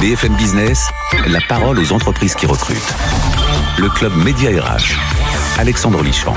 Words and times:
BFM 0.00 0.34
Business, 0.36 0.88
la 1.26 1.40
parole 1.46 1.78
aux 1.78 1.92
entreprises 1.92 2.34
qui 2.34 2.46
recrutent. 2.46 2.94
Le 3.78 3.90
club 3.90 4.16
Média 4.16 4.50
RH. 4.50 4.94
Alexandre 5.58 6.02
Lichamp. 6.02 6.32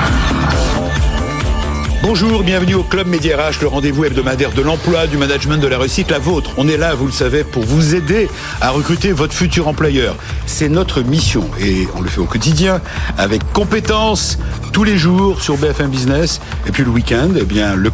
Bonjour, 2.01 2.43
bienvenue 2.43 2.75
au 2.75 2.83
Club 2.83 3.07
Média 3.07 3.37
RH, 3.37 3.61
le 3.61 3.67
rendez-vous 3.67 4.03
hebdomadaire 4.03 4.51
de 4.51 4.61
l'emploi, 4.61 5.07
du 5.07 5.15
management, 5.15 5.59
de 5.59 5.67
la 5.67 5.77
réussite, 5.77 6.11
la 6.11 6.19
vôtre. 6.19 6.51
On 6.57 6.67
est 6.67 6.75
là, 6.75 6.93
vous 6.93 7.05
le 7.05 7.13
savez, 7.13 7.45
pour 7.45 7.63
vous 7.63 7.95
aider 7.95 8.27
à 8.59 8.71
recruter 8.71 9.13
votre 9.13 9.33
futur 9.33 9.69
employeur. 9.69 10.17
C'est 10.45 10.67
notre 10.67 11.01
mission 11.01 11.49
et 11.61 11.87
on 11.95 12.01
le 12.01 12.09
fait 12.09 12.19
au 12.19 12.25
quotidien 12.25 12.81
avec 13.17 13.49
compétence 13.53 14.39
tous 14.73 14.83
les 14.83 14.97
jours 14.97 15.41
sur 15.41 15.55
BFM 15.55 15.89
Business. 15.89 16.41
Et 16.67 16.71
puis 16.73 16.83
le 16.83 16.89
week-end, 16.89 17.29
eh 17.39 17.45
bien, 17.45 17.75
le 17.75 17.93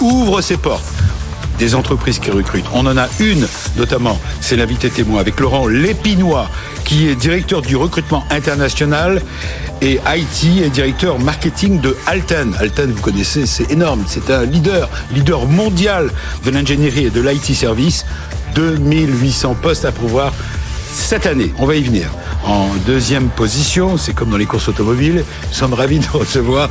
ouvre 0.00 0.40
ses 0.40 0.56
portes 0.56 0.82
des 1.60 1.74
entreprises 1.74 2.18
qui 2.18 2.30
recrutent. 2.30 2.64
On 2.72 2.86
en 2.86 2.96
a 2.96 3.06
une 3.20 3.46
notamment, 3.76 4.18
c'est 4.40 4.56
l'invité 4.56 4.90
témoin 4.90 5.20
avec 5.20 5.38
Laurent 5.38 5.66
Lépinois, 5.66 6.48
qui 6.84 7.06
est 7.06 7.14
directeur 7.14 7.62
du 7.62 7.76
recrutement 7.76 8.24
international 8.30 9.22
et 9.82 10.00
IT 10.06 10.62
et 10.64 10.70
directeur 10.70 11.18
marketing 11.18 11.80
de 11.80 11.96
Alten. 12.06 12.56
Alten, 12.58 12.90
vous 12.90 13.02
connaissez, 13.02 13.46
c'est 13.46 13.70
énorme, 13.70 14.02
c'est 14.06 14.30
un 14.30 14.44
leader, 14.44 14.88
leader 15.14 15.46
mondial 15.46 16.10
de 16.44 16.50
l'ingénierie 16.50 17.06
et 17.06 17.10
de 17.10 17.20
l'IT 17.20 17.54
service. 17.54 18.06
2800 18.54 19.54
postes 19.62 19.84
à 19.84 19.92
pouvoir 19.92 20.32
cette 20.92 21.26
année. 21.26 21.52
On 21.58 21.66
va 21.66 21.76
y 21.76 21.82
venir. 21.82 22.10
En 22.44 22.68
deuxième 22.86 23.28
position, 23.28 23.96
c'est 23.96 24.14
comme 24.14 24.30
dans 24.30 24.36
les 24.36 24.46
courses 24.46 24.68
automobiles, 24.68 25.24
nous 25.48 25.54
sommes 25.54 25.74
ravis 25.74 25.98
de 25.98 26.08
recevoir 26.08 26.70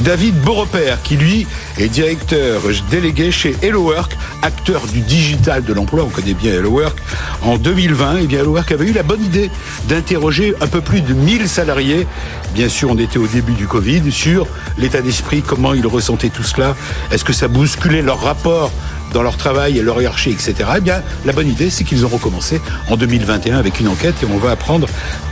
David 0.00 0.40
Beaurepaire, 0.42 1.02
qui 1.02 1.16
lui 1.16 1.46
est 1.76 1.88
directeur 1.88 2.62
délégué 2.90 3.30
chez 3.32 3.56
HelloWork, 3.62 4.16
acteur 4.42 4.86
du 4.86 5.00
digital 5.00 5.64
de 5.64 5.72
l'emploi, 5.72 6.04
on 6.04 6.08
connaît 6.08 6.34
bien 6.34 6.54
HelloWork. 6.54 6.96
En 7.42 7.58
2020, 7.58 8.18
eh 8.22 8.26
bien 8.26 8.40
HelloWork 8.40 8.70
avait 8.70 8.86
eu 8.86 8.92
la 8.92 9.02
bonne 9.02 9.24
idée 9.24 9.50
d'interroger 9.88 10.54
un 10.60 10.68
peu 10.68 10.80
plus 10.80 11.00
de 11.00 11.12
1000 11.12 11.48
salariés. 11.48 12.06
Bien 12.54 12.68
sûr, 12.68 12.90
on 12.90 12.98
était 12.98 13.18
au 13.18 13.26
début 13.26 13.54
du 13.54 13.66
Covid, 13.66 14.12
sur 14.12 14.46
l'état 14.78 15.00
d'esprit, 15.02 15.42
comment 15.42 15.74
ils 15.74 15.86
ressentaient 15.86 16.30
tout 16.30 16.44
cela. 16.44 16.76
Est-ce 17.10 17.24
que 17.24 17.32
ça 17.32 17.48
bousculait 17.48 18.02
leur 18.02 18.20
rapport 18.20 18.70
dans 19.12 19.22
leur 19.22 19.36
travail 19.36 19.78
et 19.78 19.82
leur 19.82 20.00
hiérarchie, 20.00 20.30
etc. 20.30 20.54
Eh 20.76 20.80
bien, 20.80 21.02
la 21.24 21.32
bonne 21.32 21.48
idée, 21.48 21.70
c'est 21.70 21.84
qu'ils 21.84 22.04
ont 22.04 22.08
recommencé 22.08 22.60
en 22.88 22.96
2021 22.96 23.56
avec 23.56 23.80
une 23.80 23.88
enquête 23.88 24.14
et 24.22 24.26
on 24.26 24.38
va 24.38 24.50
apprendre 24.50 24.88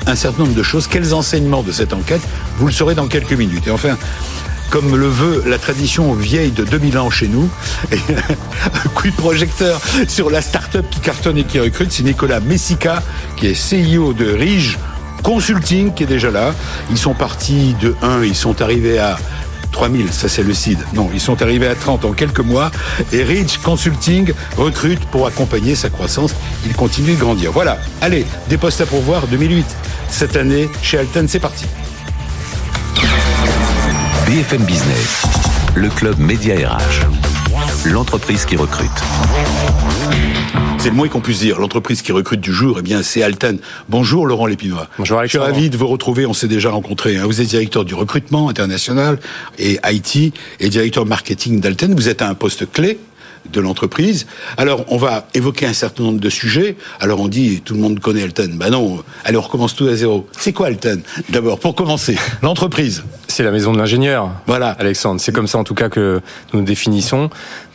un 0.06 0.14
certain 0.14 0.44
nombre 0.44 0.55
de 0.55 0.62
choses. 0.62 0.86
Quels 0.86 1.14
enseignements 1.14 1.62
de 1.62 1.72
cette 1.72 1.92
enquête 1.92 2.22
Vous 2.58 2.66
le 2.66 2.72
saurez 2.72 2.94
dans 2.94 3.06
quelques 3.06 3.33
minutes. 3.33 3.66
Et 3.66 3.70
enfin, 3.70 3.96
comme 4.70 4.96
le 4.96 5.06
veut 5.06 5.44
la 5.46 5.58
tradition 5.58 6.12
vieille 6.12 6.50
de 6.50 6.64
2000 6.64 6.98
ans 6.98 7.10
chez 7.10 7.28
nous. 7.28 7.48
Un 7.92 8.88
coup 8.94 9.08
de 9.08 9.16
projecteur 9.16 9.80
sur 10.08 10.30
la 10.30 10.42
start-up 10.42 10.86
qui 10.90 11.00
cartonne 11.00 11.38
et 11.38 11.44
qui 11.44 11.61
recrute, 11.61 11.92
c'est 11.92 12.02
Nicolas 12.02 12.40
Messica, 12.40 13.02
qui 13.36 13.46
est 13.46 13.55
CEO 13.55 14.12
de 14.12 14.33
Rige 14.33 14.78
Consulting, 15.22 15.92
qui 15.92 16.05
est 16.05 16.06
déjà 16.06 16.30
là. 16.30 16.55
Ils 16.90 16.98
sont 16.98 17.14
partis 17.14 17.74
de 17.80 17.94
1, 18.02 18.22
ils 18.24 18.36
sont 18.36 18.61
arrivés 18.62 18.98
à 18.98 19.18
3000, 19.77 20.10
ça 20.10 20.27
c'est 20.27 20.42
le 20.42 20.55
CID. 20.55 20.78
Non, 20.94 21.10
ils 21.12 21.20
sont 21.20 21.42
arrivés 21.42 21.69
à 21.69 21.74
30 21.74 22.06
en 22.06 22.12
quelques 22.12 22.41
mois 22.41 22.70
et 23.12 23.22
Rich 23.22 23.58
Consulting 23.58 24.33
recrute 24.56 25.05
pour 25.10 25.27
accompagner 25.27 25.74
sa 25.74 25.91
croissance. 25.91 26.34
Il 26.64 26.72
continue 26.72 27.12
de 27.12 27.20
grandir. 27.20 27.52
Voilà, 27.52 27.77
allez, 28.00 28.24
des 28.48 28.56
postes 28.56 28.80
à 28.80 28.86
pourvoir 28.86 29.27
2008. 29.27 29.66
Cette 30.08 30.34
année, 30.36 30.70
chez 30.80 30.96
Alten, 30.96 31.28
c'est 31.28 31.41
parti. 31.41 31.66
BFM 34.27 34.62
Business, 34.62 35.24
le 35.74 35.90
club 35.90 36.18
Média 36.18 36.55
RH, 36.55 37.90
l'entreprise 37.90 38.46
qui 38.46 38.56
recrute. 38.56 38.88
C'est 40.87 40.91
le 40.91 40.97
moins 40.97 41.09
qu'on 41.09 41.20
puisse 41.20 41.41
dire. 41.41 41.59
L'entreprise 41.59 42.01
qui 42.01 42.12
recrute 42.12 42.41
du 42.41 42.53
jour, 42.53 42.77
eh 42.79 42.83
bien, 42.83 43.03
c'est 43.03 43.20
Alten. 43.20 43.59
Bonjour 43.89 44.25
Laurent 44.25 44.47
Lépinois. 44.47 44.87
Bonjour 44.98 45.20
Je 45.25 45.27
suis 45.27 45.39
ravi 45.39 45.69
de 45.69 45.77
vous 45.77 45.89
retrouver. 45.89 46.27
On 46.27 46.33
s'est 46.33 46.47
déjà 46.47 46.70
rencontrés. 46.70 47.17
Hein. 47.17 47.25
Vous 47.27 47.41
êtes 47.41 47.48
directeur 47.48 47.84
du 47.84 47.97
recrutement 47.97 48.48
international 48.48 49.19
et 49.58 49.80
IT 49.85 50.33
et 50.61 50.69
directeur 50.69 51.05
marketing 51.05 51.58
d'Alten. 51.58 51.92
Vous 51.92 52.08
êtes 52.08 52.23
à 52.23 52.29
un 52.29 52.35
poste 52.35 52.70
clé 52.70 53.01
de 53.52 53.61
l'entreprise. 53.61 54.29
Alors, 54.58 54.85
on 54.86 54.96
va 54.96 55.27
évoquer 55.35 55.67
un 55.67 55.73
certain 55.73 56.05
nombre 56.05 56.20
de 56.20 56.30
sujets. 56.30 56.77
Alors, 57.01 57.19
on 57.19 57.27
dit, 57.27 57.63
tout 57.63 57.75
le 57.75 57.80
monde 57.80 57.98
connaît 57.98 58.23
Alten. 58.23 58.57
Ben 58.57 58.70
non, 58.70 59.02
allez, 59.25 59.36
on 59.36 59.41
recommence 59.41 59.75
tout 59.75 59.89
à 59.89 59.96
zéro. 59.96 60.29
C'est 60.39 60.52
quoi 60.52 60.69
Alten? 60.69 61.02
D'abord, 61.30 61.58
pour 61.58 61.75
commencer, 61.75 62.17
l'entreprise. 62.42 63.02
C'est 63.36 63.42
la 63.42 63.51
maison 63.51 63.70
de 63.74 63.77
l'ingénieur. 63.77 64.30
Voilà. 64.47 64.70
Alexandre, 64.79 65.20
c'est 65.20 65.30
comme 65.30 65.47
ça 65.47 65.58
en 65.58 65.64
tout 65.64 65.74
cas 65.74 65.91
que 65.91 66.23
nous 66.55 66.61
nous 66.61 66.64
définissons. 66.64 67.29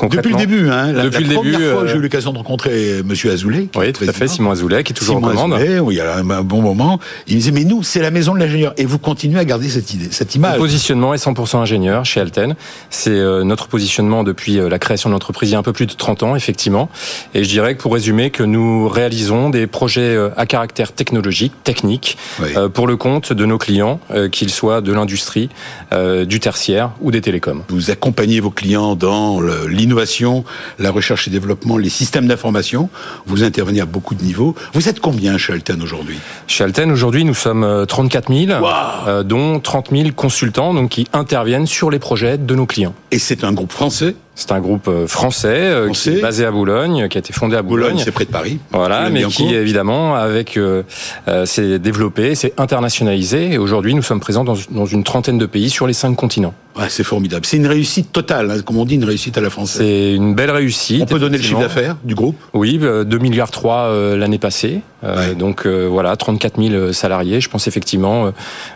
Depuis 0.09 0.31
le 0.31 0.35
début, 0.35 0.69
hein. 0.69 0.91
La, 0.91 1.03
Depuis 1.03 1.23
la 1.23 1.29
le 1.29 1.35
première 1.35 1.59
début, 1.59 1.71
fois, 1.71 1.83
euh, 1.83 1.87
j'ai 1.87 1.97
eu 1.97 2.01
l'occasion 2.01 2.33
de 2.33 2.39
rencontrer 2.39 3.03
Monsieur 3.05 3.31
Azoulay. 3.31 3.67
Oui, 3.75 3.93
tout 3.93 4.05
à 4.07 4.11
fait. 4.11 4.27
Simon 4.27 4.49
Azoulay, 4.49 4.83
qui 4.83 4.91
est 4.91 4.95
toujours 4.95 5.17
Simon 5.17 5.27
aux 5.27 5.35
commandes. 5.35 5.53
Azoulay, 5.53 5.77
oui, 5.79 5.93
il 5.93 5.97
y 5.99 6.01
a 6.01 6.15
un, 6.15 6.41
bon 6.41 6.63
moment. 6.63 6.99
Il 7.27 7.35
me 7.35 7.39
disait, 7.41 7.51
mais 7.51 7.63
nous, 7.63 7.83
c'est 7.83 8.01
la 8.01 8.09
maison 8.09 8.33
de 8.33 8.39
l'ingénieur. 8.39 8.73
Et 8.77 8.85
vous 8.85 8.97
continuez 8.97 9.37
à 9.37 9.45
garder 9.45 9.69
cette 9.69 9.93
idée, 9.93 10.07
cette 10.09 10.33
Le 10.33 10.37
image. 10.37 10.57
positionnement 10.57 11.13
est 11.13 11.23
100% 11.23 11.57
ingénieur 11.57 12.05
chez 12.05 12.19
Alten. 12.21 12.55
C'est 12.89 13.11
euh, 13.11 13.43
notre 13.43 13.67
positionnement 13.67 14.23
depuis 14.23 14.57
euh, 14.59 14.67
la 14.67 14.79
création 14.79 15.11
de 15.11 15.13
l'entreprise 15.13 15.49
il 15.51 15.53
y 15.53 15.55
a 15.55 15.59
un 15.59 15.63
peu 15.63 15.73
plus 15.73 15.85
de 15.85 15.93
30 15.93 16.23
ans, 16.23 16.35
effectivement. 16.35 16.89
Et 17.35 17.43
je 17.43 17.49
dirais 17.49 17.75
que 17.75 17.81
pour 17.83 17.93
résumer, 17.93 18.31
que 18.31 18.41
nous 18.41 18.89
réalisons 18.89 19.51
des 19.51 19.67
projets 19.67 20.15
euh, 20.15 20.31
à 20.37 20.47
caractère 20.47 20.91
technologique, 20.91 21.53
technique, 21.63 22.17
Oui. 22.41 22.49
euh, 22.57 22.67
pour 22.67 22.87
le 22.87 22.97
compte 22.97 23.31
de 23.31 23.45
nos 23.45 23.59
clients, 23.59 23.99
euh, 24.09 24.27
qu'ils 24.27 24.49
soient 24.49 24.81
de 24.81 24.91
l'industrie, 24.91 25.49
euh, 25.93 26.25
du 26.25 26.39
tertiaire 26.39 26.91
ou 27.01 27.11
des 27.11 27.21
télécoms. 27.21 27.63
Vous 27.69 27.91
accompagnez 27.91 28.39
vos 28.39 28.51
clients 28.51 28.95
dans 28.95 29.41
l'innovation, 29.67 30.43
la 30.79 30.91
recherche 30.91 31.27
et 31.27 31.31
développement, 31.31 31.77
les 31.77 31.89
systèmes 31.89 32.27
d'information. 32.27 32.89
Vous 33.25 33.43
intervenez 33.43 33.81
à 33.81 33.85
beaucoup 33.85 34.15
de 34.15 34.23
niveaux. 34.23 34.55
Vous 34.73 34.89
êtes 34.89 34.99
combien 34.99 35.37
chez 35.37 35.53
Alten 35.53 35.81
aujourd'hui? 35.81 36.19
Chez 36.47 36.63
Alten, 36.63 36.91
aujourd'hui, 36.91 37.25
nous 37.25 37.33
sommes 37.33 37.63
euh, 37.63 37.85
34 37.85 38.33
000, 38.33 38.61
Waouh 38.61 38.71
euh, 39.07 39.23
dont 39.23 39.59
30 39.59 39.89
000 39.91 40.09
consultants 40.15 40.73
donc, 40.73 40.89
qui 40.89 41.07
interviennent 41.13 41.67
sur 41.67 41.89
les 41.89 41.99
projets 41.99 42.37
de 42.37 42.55
nos 42.55 42.65
clients. 42.65 42.93
Et 43.11 43.19
c'est 43.19 43.43
un 43.43 43.53
groupe 43.53 43.71
français? 43.71 44.15
C'est 44.33 44.53
un 44.53 44.59
groupe 44.61 44.87
euh, 44.87 45.07
français, 45.07 45.47
euh, 45.49 45.85
Français. 45.87 46.11
qui 46.13 46.17
est 46.17 46.21
basé 46.21 46.45
à 46.45 46.51
Boulogne, 46.51 47.09
qui 47.09 47.17
a 47.17 47.19
été 47.19 47.33
fondé 47.33 47.55
à 47.57 47.61
Boulogne. 47.61 47.89
Boulogne, 47.91 48.03
c'est 48.03 48.11
près 48.11 48.25
de 48.25 48.31
Paris. 48.31 48.59
Voilà, 48.71 49.09
mais 49.09 49.23
qui 49.25 49.53
évidemment 49.53 50.15
avec 50.15 50.55
euh, 50.57 50.83
euh, 51.27 51.45
s'est 51.45 51.79
développé, 51.79 52.33
s'est 52.33 52.53
internationalisé 52.57 53.51
et 53.53 53.57
aujourd'hui 53.57 53.93
nous 53.93 54.01
sommes 54.01 54.21
présents 54.21 54.43
dans, 54.45 54.55
dans 54.71 54.85
une 54.85 55.03
trentaine 55.03 55.37
de 55.37 55.45
pays 55.45 55.69
sur 55.69 55.85
les 55.85 55.93
cinq 55.93 56.15
continents. 56.15 56.53
Ouais, 56.77 56.85
c'est 56.87 57.03
formidable. 57.03 57.45
C'est 57.45 57.57
une 57.57 57.67
réussite 57.67 58.13
totale, 58.13 58.49
hein, 58.49 58.61
comme 58.61 58.77
on 58.77 58.85
dit, 58.85 58.95
une 58.95 59.03
réussite 59.03 59.37
à 59.37 59.41
la 59.41 59.49
française. 59.49 59.81
C'est 59.81 60.13
une 60.13 60.33
belle 60.33 60.51
réussite. 60.51 61.01
On 61.01 61.05
peut 61.05 61.19
donner 61.19 61.35
le 61.37 61.43
chiffre 61.43 61.59
d'affaires 61.59 61.97
du 62.05 62.15
groupe? 62.15 62.37
Oui, 62.53 62.79
euh, 62.81 63.03
2 63.03 63.17
milliards 63.17 63.51
3 63.51 63.75
euh, 63.75 64.17
l'année 64.17 64.39
passée. 64.39 64.79
Euh, 65.03 65.29
Ouais. 65.29 65.35
Donc 65.35 65.65
euh, 65.65 65.87
voilà, 65.89 66.15
34 66.15 66.61
000 66.61 66.93
salariés. 66.93 67.41
Je 67.41 67.49
pense 67.49 67.67
effectivement 67.67 68.27
euh, 68.27 68.31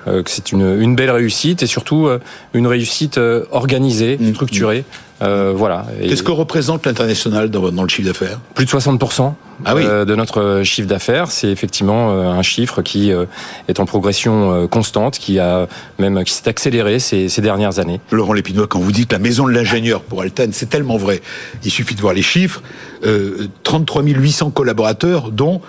euh, 0.07 0.23
que 0.23 0.29
c'est 0.31 0.51
une, 0.51 0.81
une 0.81 0.95
belle 0.95 1.11
réussite 1.11 1.63
et 1.63 1.67
surtout 1.67 2.07
euh, 2.07 2.19
une 2.53 2.67
réussite 2.67 3.17
euh, 3.19 3.45
organisée, 3.51 4.17
Mhm. 4.19 4.33
structurée. 4.33 4.83
Euh, 5.21 5.53
voilà. 5.55 5.85
Qu'est-ce 6.01 6.23
que 6.23 6.31
représente 6.31 6.85
l'international 6.85 7.49
dans, 7.49 7.71
dans 7.71 7.83
le 7.83 7.87
chiffre 7.89 8.07
d'affaires? 8.07 8.39
Plus 8.53 8.65
de 8.65 8.69
60% 8.69 9.33
Ah 9.63 9.73
oui. 9.75 9.83
euh, 9.85 10.03
de 10.03 10.13
notre 10.13 10.61
chiffre 10.63 10.87
d'affaires, 10.89 11.31
c'est 11.31 11.47
effectivement 11.49 12.11
euh, 12.11 12.23
un 12.31 12.41
chiffre 12.41 12.81
qui 12.81 13.13
euh, 13.13 13.25
est 13.69 13.79
en 13.79 13.85
progression 13.85 14.67
constante, 14.67 15.17
qui 15.17 15.39
a 15.39 15.67
même 15.99 16.21
qui 16.25 16.33
s'est 16.33 16.49
accéléré 16.49 16.99
ces, 16.99 17.29
ces 17.29 17.41
dernières 17.41 17.79
années. 17.79 18.01
Laurent 18.11 18.33
Lépinois, 18.33 18.67
quand 18.67 18.79
vous 18.79 18.91
dites 18.91 19.13
la 19.13 19.19
maison 19.19 19.47
de 19.47 19.51
l'ingénieur 19.53 20.01
pour 20.01 20.21
Alten, 20.21 20.51
c'est 20.51 20.69
tellement 20.69 20.97
vrai. 20.97 21.21
Il 21.63 21.71
suffit 21.71 21.95
de 21.95 22.01
voir 22.01 22.13
les 22.13 22.21
chiffres. 22.21 22.61
Euh, 23.05 23.47
33 23.63 24.03
800 24.03 24.49
collaborateurs, 24.51 25.31
dont 25.31 25.61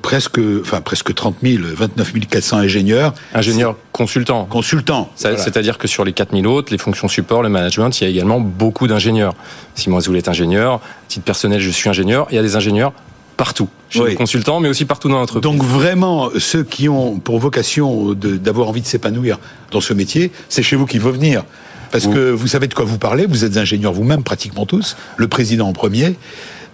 presque, 0.00 0.38
enfin 0.60 0.80
presque 0.80 1.14
30 1.14 1.36
000, 1.42 1.62
29 1.74 2.12
400 2.28 2.58
ingénieurs, 2.58 3.14
Ingénieur 3.34 3.76
consultant. 3.92 4.44
consultants. 4.44 5.10
Voilà. 5.20 5.36
C'est-à-dire 5.36 5.78
que 5.78 5.88
sur 5.88 6.04
les 6.04 6.12
4000 6.12 6.46
autres, 6.46 6.72
les 6.72 6.78
fonctions 6.78 7.08
support, 7.08 7.42
le 7.42 7.48
management, 7.48 8.00
il 8.00 8.04
y 8.04 8.06
a 8.06 8.10
également 8.10 8.40
beaucoup 8.40 8.86
d'ingénieurs. 8.86 9.34
Simon 9.74 9.98
Azoulay 9.98 10.18
est 10.18 10.28
ingénieur, 10.28 10.74
à 10.74 10.80
titre 11.08 11.24
personnel, 11.24 11.60
je 11.60 11.70
suis 11.70 11.88
ingénieur, 11.88 12.26
il 12.30 12.36
y 12.36 12.38
a 12.38 12.42
des 12.42 12.56
ingénieurs 12.56 12.92
partout, 13.36 13.68
chez 13.90 14.00
Oui. 14.00 14.10
les 14.10 14.14
consultants, 14.16 14.60
mais 14.60 14.68
aussi 14.68 14.84
partout 14.84 15.08
dans 15.08 15.18
l'entreprise. 15.18 15.42
Donc 15.42 15.62
vraiment, 15.64 16.30
ceux 16.38 16.62
qui 16.62 16.88
ont 16.88 17.18
pour 17.18 17.38
vocation 17.40 18.12
d'avoir 18.14 18.68
envie 18.68 18.82
de 18.82 18.86
s'épanouir 18.86 19.38
dans 19.72 19.80
ce 19.80 19.94
métier, 19.94 20.30
c'est 20.48 20.62
chez 20.62 20.76
vous 20.76 20.86
qu'il 20.86 21.00
faut 21.00 21.10
venir. 21.12 21.42
Parce 21.90 22.06
que 22.06 22.30
vous 22.30 22.46
savez 22.46 22.68
de 22.68 22.74
quoi 22.74 22.86
vous 22.86 22.96
parlez, 22.96 23.26
vous 23.26 23.44
êtes 23.44 23.58
ingénieurs 23.58 23.92
vous-même 23.92 24.22
pratiquement 24.22 24.64
tous, 24.64 24.96
le 25.18 25.28
président 25.28 25.68
en 25.68 25.72
premier. 25.74 26.16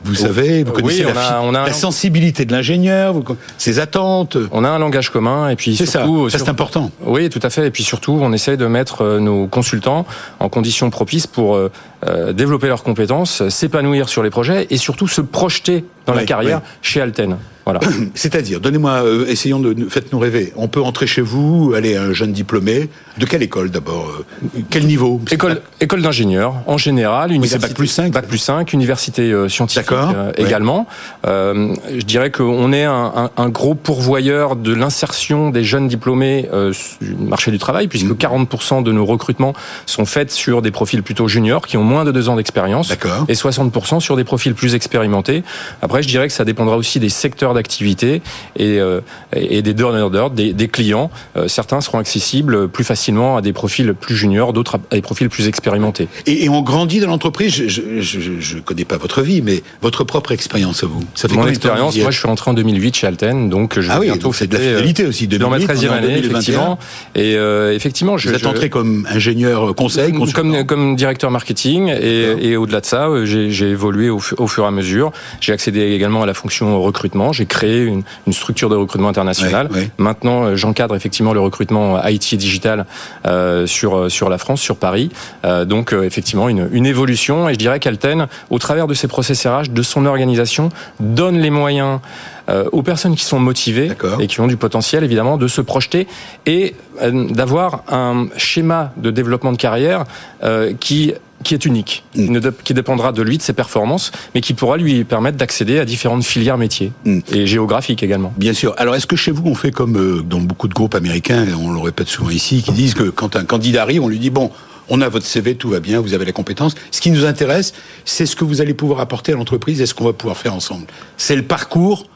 Vous 0.05 0.15
savez, 0.15 0.63
vous 0.65 0.73
Oui, 0.77 0.83
connaissez 0.83 1.07
on 1.07 1.15
la, 1.15 1.21
a- 1.39 1.41
on 1.43 1.53
la 1.53 1.73
sensibilité 1.73 2.45
de 2.45 2.53
l'ingénieur, 2.53 3.15
ses 3.59 3.79
attentes. 3.81 4.37
On 4.53 4.65
a 4.65 4.69
un 4.69 4.79
langage 4.79 5.11
commun 5.11 5.49
et 5.49 5.57
puis 5.57 5.77
C'est 5.77 5.87
ça, 5.87 6.05
ça 6.31 6.39
c'est 6.39 6.49
important. 6.49 6.91
Oui, 7.05 7.29
tout 7.31 7.41
à 7.43 7.51
fait. 7.51 7.67
Et 7.67 7.71
puis 7.71 7.83
surtout, 7.83 8.19
on 8.21 8.33
essaye 8.33 8.57
de 8.57 8.67
mettre 8.67 9.03
euh, 9.03 9.19
nos 9.19 9.47
consultants 9.49 10.07
en 10.41 10.49
conditions 10.49 10.91
propices 10.91 11.27
pour 11.27 11.57
euh, 11.57 11.71
euh, 12.07 12.33
développer 12.33 12.69
leurs 12.69 12.83
compétences, 12.85 13.49
s'épanouir 13.49 14.09
sur 14.09 14.23
les 14.23 14.31
projets 14.31 14.67
et 14.71 14.77
surtout 14.77 15.09
se 15.09 15.21
projeter 15.21 15.85
dans 16.07 16.15
la 16.15 16.25
carrière 16.25 16.63
chez 16.81 17.01
Alten. 17.01 17.37
Voilà. 17.69 17.81
C'est-à-dire, 18.15 18.61
donnez-moi, 18.61 18.93
euh, 19.05 19.27
essayons 19.27 19.59
de, 19.61 19.75
faites-nous 19.91 20.19
rêver. 20.19 20.53
On 20.57 20.69
peut 20.69 20.81
entrer 20.83 21.07
chez 21.07 21.21
vous, 21.21 21.75
aller 21.77 21.97
un 21.97 22.13
jeune 22.15 22.33
diplômé. 22.33 22.89
De 23.19 23.27
quelle 23.27 23.43
école 23.43 23.71
d'abord 23.71 24.09
euh, 24.09 24.61
Quel 24.71 24.87
niveau? 24.87 25.21
École, 25.31 25.61
école 25.81 26.01
d'ingénieur 26.03 26.55
en 26.67 26.79
général, 26.79 27.31
université 27.33 27.67
bac 27.69 27.77
plus 27.77 27.87
5 27.89 28.13
bac 28.13 28.27
plus 28.27 28.39
5, 28.39 28.73
université 28.73 29.31
euh, 29.33 29.49
scientifique 29.51 29.91
ouais. 29.91 30.33
également. 30.39 30.87
Je 31.25 32.05
dirais 32.05 32.31
qu'on 32.31 32.73
est 32.73 32.85
un, 32.85 33.13
un- 33.17 33.31
un 33.37 33.49
gros 33.49 33.75
pourvoyeur 33.75 34.57
de 34.57 34.73
l'insertion 34.73 35.51
des 35.51 35.65
jeunes 35.65 35.89
diplômés 35.89 36.49
sur 36.73 36.97
le 37.01 37.17
marché 37.27 37.51
du 37.51 37.59
travail, 37.59 37.89
puisque 37.89 38.07
Mhm. 38.09 38.15
40% 38.17 38.83
de 38.83 38.93
nos 38.93 39.05
recrutements 39.05 39.53
sont 39.87 40.07
faits 40.07 40.31
sur 40.31 40.63
des 40.63 40.71
profils 40.71 41.03
plutôt 41.03 41.29
juniors 41.29 41.67
qui 41.67 41.77
ont 41.77 41.85
moins 41.85 42.05
de 42.05 42.13
deux 42.13 42.29
ans 42.29 42.37
d'expérience, 42.37 42.89
D'accord. 42.89 43.25
et 43.29 43.35
60% 43.35 44.01
sur 44.01 44.17
des 44.17 44.25
profils 44.25 44.55
plus 44.55 44.75
expérimentés. 44.75 45.43
Après, 45.83 46.03
je 46.03 46.09
dirais 46.09 46.29
que 46.29 46.33
ça 46.35 46.45
dépendra 46.45 46.77
aussi 46.77 47.01
des 47.01 47.09
secteurs 47.09 47.53
d'activité 47.59 48.23
et, 48.57 48.79
euh, 48.81 49.01
et 49.37 49.61
des 49.63 49.75
donneurs 49.75 50.31
des, 50.31 50.53
des 50.53 50.69
clients. 50.69 51.11
Euh, 51.37 51.49
certains 51.49 51.81
seront 51.81 51.99
accessibles 51.99 52.69
plus 52.69 52.85
facilement 52.85 53.37
à 53.37 53.43
des 53.43 53.53
profils 53.53 53.93
plus 53.95 54.17
juniors, 54.17 54.53
d'autres 54.53 54.77
à 54.91 54.95
des 54.95 55.03
profils 55.03 55.29
plus 55.29 55.47
expérimentés. 55.49 56.09
Et, 56.27 56.45
et 56.45 56.49
on 56.49 56.63
grandit 56.63 57.01
dans 57.01 57.09
l'entreprise. 57.09 57.53
Je, 57.67 57.83
je 58.01 58.59
connais 58.59 58.85
pas 58.85 58.97
votre 58.97 59.23
vie, 59.23 59.43
mais 59.43 59.63
votre 59.83 60.05
propre 60.05 60.33
expérience 60.33 60.83
à 60.85 60.87
vous. 60.87 61.03
Ça 61.15 61.29
fait 61.29 61.35
Mon 61.35 61.47
expérience, 61.47 61.97
moi 61.99 62.11
je 62.11 62.19
suis 62.19 62.29
rentré 62.29 62.51
en 62.51 62.55
2008 62.55 62.97
chez 62.97 63.07
Alten, 63.07 63.49
donc 63.51 63.75
je 63.77 63.81
vais 63.81 63.89
Ah 63.91 64.01
oui, 64.01 64.07
bientôt 64.07 64.31
de 64.31 64.55
la 64.57 64.61
euh, 64.61 64.77
fidélité 64.77 65.07
aussi. 65.07 65.27
dans 65.29 65.51
ma 65.51 65.59
2008, 65.59 65.75
13e 65.75 65.79
on 65.79 65.83
est 65.83 65.89
en 65.89 65.93
année, 65.93 66.07
2021. 66.09 66.31
effectivement. 66.31 66.79
Et 67.15 67.35
euh, 67.37 67.75
effectivement, 67.75 68.17
je, 68.17 68.29
Vous 68.29 68.35
êtes 68.35 68.43
je- 68.43 68.47
entré 68.49 68.71
comme 68.71 69.07
ingénieur 69.11 69.75
conseil, 69.75 70.13
consultant. 70.13 70.43
comme, 70.43 70.65
comme 70.67 70.97
directeur 70.97 71.31
marketing 71.31 71.89
et, 71.89 72.49
et 72.51 72.57
au-delà 72.57 72.81
de 72.81 72.87
ça, 72.87 73.09
j'ai 73.25 73.69
évolué 73.69 74.09
au, 74.11 74.21
au 74.39 74.47
fur 74.47 74.65
et 74.65 74.67
à 74.67 74.71
mesure. 74.71 75.13
J'ai 75.41 75.53
accédé 75.53 75.81
également 75.93 76.23
à 76.23 76.27
la 76.27 76.35
fonction 76.35 76.81
recrutement. 76.81 77.33
J'ai 77.33 77.47
créé 77.49 77.83
une, 77.85 78.03
une 78.27 78.33
structure 78.33 78.69
de 78.69 78.77
recrutement 78.77 79.09
international. 79.09 79.69
Ouais, 79.71 79.79
ouais. 79.81 79.91
Maintenant, 79.99 80.45
euh, 80.45 80.57
j'encadre 80.57 80.95
effectivement 80.95 81.33
le 81.33 81.41
recrutement 81.41 82.01
IT 82.07 82.33
et 82.33 82.37
digital 82.37 82.87
euh, 83.27 83.67
sur 83.67 83.97
euh, 83.97 84.09
sur 84.09 84.29
la 84.29 84.39
France, 84.39 84.61
sur 84.61 84.77
Paris. 84.77 85.11
Euh, 85.45 85.65
donc 85.65 85.93
euh, 85.93 86.05
effectivement 86.05 86.49
une, 86.49 86.69
une 86.73 86.87
évolution. 86.87 87.49
Et 87.49 87.55
je 87.55 87.59
dirais 87.59 87.81
qu'Alten, 87.81 88.27
au 88.51 88.59
travers 88.59 88.87
de 88.87 88.95
ses 88.95 89.09
process 89.09 89.47
RH, 89.47 89.71
de 89.71 89.83
son 89.83 90.07
organisation, 90.07 90.71
donne 91.01 91.39
les 91.39 91.51
moyens 91.51 92.01
euh, 92.49 92.65
aux 92.73 92.83
personnes 92.83 93.15
qui 93.15 93.25
sont 93.25 93.39
motivées 93.39 93.91
et 94.21 94.27
qui 94.27 94.41
ont 94.41 94.47
du 94.47 94.57
potentiel 94.57 95.05
évidemment 95.05 95.37
de 95.37 95.49
se 95.49 95.61
projeter 95.61 96.07
et 96.47 96.75
euh, 97.03 97.29
d'avoir 97.29 97.83
un 97.91 98.29
schéma 98.37 98.93
de 98.97 99.11
développement 99.11 99.53
de 99.53 99.59
carrière 99.59 100.05
euh, 100.43 100.73
qui 100.79 101.13
qui 101.45 101.55
est 101.55 101.65
unique, 101.65 102.05
Mm. 102.17 102.39
qui, 102.65 102.75
dépendra 102.75 103.13
de 103.13 103.23
lui, 103.23 103.39
de 103.39 103.43
ses 103.43 103.53
performances, 103.53 104.11
mais 104.35 104.41
qui 104.41 104.55
pourra 104.55 104.77
lui 104.77 105.05
permettre 105.05 105.37
d'accéder 105.37 105.79
à 105.79 105.85
différentes 105.85 106.25
filières 106.25 106.59
métiers 106.59 106.93
Mm. 107.05 107.21
et 107.33 107.47
géographiques 107.47 108.03
également. 108.03 108.33
Bien 108.37 108.53
sûr. 108.53 108.75
Alors, 108.77 108.95
est-ce 108.97 109.07
que 109.07 109.17
chez 109.17 109.31
vous, 109.31 109.43
on 109.47 109.55
fait 109.55 109.71
comme 109.71 109.97
euh, 109.97 110.23
dans 110.23 110.41
beaucoup 110.41 110.69
de 110.69 110.75
groupes 110.75 110.95
américains, 110.95 111.45
et 111.47 111.55
on 111.55 111.73
le 111.73 111.79
répète 111.81 112.09
souvent 112.09 112.31
ici, 112.31 112.63
qui 112.63 112.73
disent 112.73 112.95
que 112.95 113.05
quand 113.11 113.37
un 113.37 113.45
candidat 113.45 113.83
arrive, 113.83 114.03
on 114.03 114.09
lui 114.09 114.19
dit, 114.19 114.31
bon, 114.31 114.51
on 114.89 115.01
a 115.01 115.09
votre 115.09 115.27
CV, 115.27 115.55
tout 115.55 115.69
va 115.69 115.81
bien, 115.81 116.01
vous 116.01 116.15
avez 116.15 116.25
la 116.25 116.33
compétence. 116.33 116.75
Ce 116.91 117.01
qui 117.01 117.11
nous 117.11 117.25
intéresse, 117.27 117.75
c'est 118.05 118.25
ce 118.27 118.35
que 118.35 118.45
vous 118.45 118.61
allez 118.61 118.75
pouvoir 118.75 119.01
apporter 119.01 119.33
à 119.33 119.37
l'entreprise 119.37 119.81
et 119.81 119.87
ce 119.87 119.95
qu'on 119.95 120.05
va 120.07 120.13
pouvoir 120.15 120.37
faire 120.37 120.55
ensemble. 120.55 120.87
C'est 121.19 121.37
le 121.37 121.43
parcours 121.43 122.07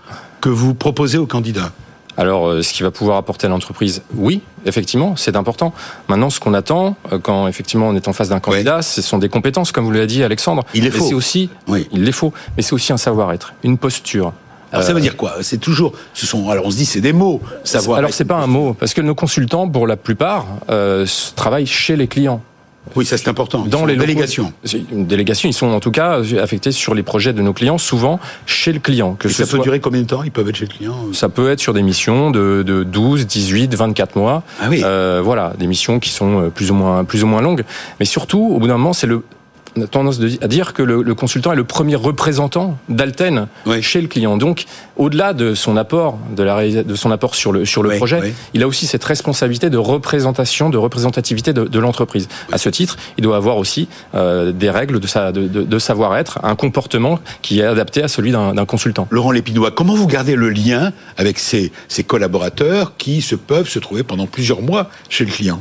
que 0.40 0.48
vous 0.48 0.74
proposez 0.74 1.18
aux 1.18 1.26
candidats. 1.26 1.72
Alors, 2.18 2.46
euh, 2.48 2.62
ce 2.62 2.72
qui 2.74 2.82
va 2.82 2.90
pouvoir 2.90 3.16
apporter 3.16 3.46
à 3.46 3.50
l'entreprise, 3.50 4.02
oui, 4.14 4.42
effectivement, 4.66 5.16
c'est 5.16 5.34
important. 5.36 5.72
Maintenant, 6.08 6.28
ce 6.30 6.40
qu'on 6.40 6.52
attend, 6.54 6.94
euh, 7.12 7.18
quand 7.18 7.48
effectivement 7.48 7.88
on 7.88 7.96
est 7.96 8.06
en 8.08 8.12
face 8.12 8.28
d'un 8.28 8.40
candidat, 8.40 8.82
ce 8.82 9.00
sont 9.00 9.18
des 9.18 9.28
compétences, 9.30 9.72
comme 9.72 9.84
vous 9.84 9.92
l'avez 9.92 10.06
dit, 10.06 10.22
Alexandre. 10.22 10.64
Il 10.74 10.84
les 10.84 10.90
faut. 10.90 11.04
c'est 11.06 11.14
aussi, 11.14 11.48
Oui. 11.68 11.88
il 11.92 12.04
les 12.04 12.12
faut, 12.12 12.32
mais 12.56 12.62
c'est 12.62 12.74
aussi 12.74 12.92
un 12.92 12.98
savoir-être, 12.98 13.54
une 13.62 13.78
posture. 13.78 14.32
Alors, 14.72 14.84
ça 14.84 14.90
Euh, 14.90 14.94
veut 14.94 15.00
dire 15.00 15.16
quoi? 15.16 15.36
C'est 15.42 15.58
toujours, 15.58 15.92
ce 16.14 16.26
sont, 16.26 16.48
alors 16.50 16.66
on 16.66 16.70
se 16.70 16.76
dit, 16.76 16.86
c'est 16.86 17.00
des 17.00 17.12
mots, 17.12 17.40
savoir. 17.64 17.98
Alors 17.98 18.12
c'est 18.12 18.24
pas 18.24 18.36
un 18.36 18.46
mot, 18.46 18.74
parce 18.74 18.94
que 18.94 19.00
nos 19.00 19.14
consultants, 19.14 19.68
pour 19.68 19.86
la 19.86 19.96
plupart, 19.96 20.46
euh, 20.70 21.06
travaillent 21.36 21.66
chez 21.66 21.96
les 21.96 22.08
clients. 22.08 22.42
Oui, 22.96 23.04
ça 23.04 23.16
c'est 23.16 23.28
important. 23.28 23.62
Ils 23.64 23.70
Dans 23.70 23.86
les 23.86 23.96
délégation. 23.96 24.52
Une 24.92 25.06
délégation, 25.06 25.48
ils 25.48 25.54
sont 25.54 25.68
en 25.68 25.80
tout 25.80 25.90
cas 25.90 26.20
affectés 26.40 26.72
sur 26.72 26.94
les 26.94 27.02
projets 27.02 27.32
de 27.32 27.42
nos 27.42 27.52
clients, 27.52 27.78
souvent 27.78 28.20
chez 28.46 28.72
le 28.72 28.80
client. 28.80 29.14
Que 29.14 29.28
Et 29.28 29.32
ce 29.32 29.44
ça 29.44 29.56
peut 29.56 29.62
durer 29.62 29.80
combien 29.80 30.02
de 30.02 30.06
temps? 30.06 30.22
Ils 30.22 30.30
peuvent 30.30 30.48
être 30.48 30.56
chez 30.56 30.66
le 30.66 30.72
client? 30.72 30.96
Ça 31.12 31.28
peut 31.28 31.50
être 31.50 31.60
sur 31.60 31.74
des 31.74 31.82
missions 31.82 32.30
de, 32.30 32.62
de 32.64 32.84
12, 32.84 33.26
18, 33.26 33.74
24 33.74 34.16
mois. 34.16 34.42
Ah 34.60 34.66
oui. 34.68 34.82
Euh, 34.84 35.20
voilà, 35.22 35.52
des 35.58 35.66
missions 35.66 36.00
qui 36.00 36.10
sont 36.10 36.40
euh, 36.40 36.48
plus 36.48 36.70
ou 36.70 36.74
moins 36.74 37.04
plus 37.04 37.24
ou 37.24 37.26
moins 37.26 37.40
longues. 37.42 37.64
Mais 38.00 38.06
surtout, 38.06 38.40
au 38.54 38.58
bout 38.58 38.66
d'un 38.66 38.76
moment, 38.78 38.92
c'est 38.92 39.06
le 39.06 39.22
a 39.80 39.86
tendance 39.86 40.18
de 40.18 40.30
à 40.42 40.48
dire 40.48 40.72
que 40.74 40.82
le, 40.82 41.02
le 41.02 41.14
consultant 41.14 41.52
est 41.52 41.56
le 41.56 41.64
premier 41.64 41.94
représentant 41.96 42.76
d'Alten 42.88 43.46
Oui. 43.66 43.82
chez 43.82 44.00
le 44.00 44.08
client. 44.08 44.36
Donc, 44.36 44.64
au-delà 44.96 45.32
de 45.32 45.54
son 45.54 45.76
apport, 45.76 46.18
de, 46.36 46.42
la 46.42 46.56
réalisa- 46.56 46.84
de 46.84 46.94
son 46.94 47.10
apport 47.10 47.34
sur 47.34 47.52
le 47.52 47.64
sur 47.64 47.82
le 47.82 47.90
Oui, 47.90 47.96
projet, 47.96 48.20
oui. 48.22 48.32
il 48.54 48.62
a 48.62 48.66
aussi 48.68 48.86
cette 48.86 49.04
responsabilité 49.04 49.70
de 49.70 49.78
représentation, 49.78 50.68
de 50.70 50.76
représentativité 50.78 51.52
de, 51.52 51.64
de 51.64 51.78
l'entreprise. 51.78 52.28
À 52.50 52.58
ce 52.58 52.68
titre, 52.68 52.96
il 53.18 53.24
doit 53.24 53.36
avoir 53.36 53.56
aussi 53.56 53.88
euh, 54.14 54.52
des 54.52 54.68
règles 54.70 55.00
de, 55.00 55.06
sa, 55.06 55.32
de, 55.32 55.46
de- 55.48 55.78
savoir-être, 55.78 56.38
un 56.44 56.54
comportement 56.54 57.18
qui 57.40 57.60
est 57.60 57.64
adapté 57.64 58.02
à 58.02 58.08
celui 58.08 58.30
d'un 58.32 58.54
d'un 58.54 58.66
consultant. 58.66 59.08
Laurent 59.10 59.30
Lépinois, 59.32 59.70
comment 59.70 59.94
vous 59.94 60.06
gardez 60.06 60.36
le 60.36 60.50
lien 60.50 60.92
avec 61.16 61.38
ces, 61.38 61.72
ces 61.88 62.04
collaborateurs 62.04 62.92
qui 62.98 63.22
se 63.22 63.34
peuvent 63.34 63.68
se 63.68 63.78
trouver 63.78 64.02
pendant 64.02 64.26
plusieurs 64.26 64.62
mois 64.62 64.90
chez 65.08 65.24
le 65.24 65.30
client? 65.32 65.60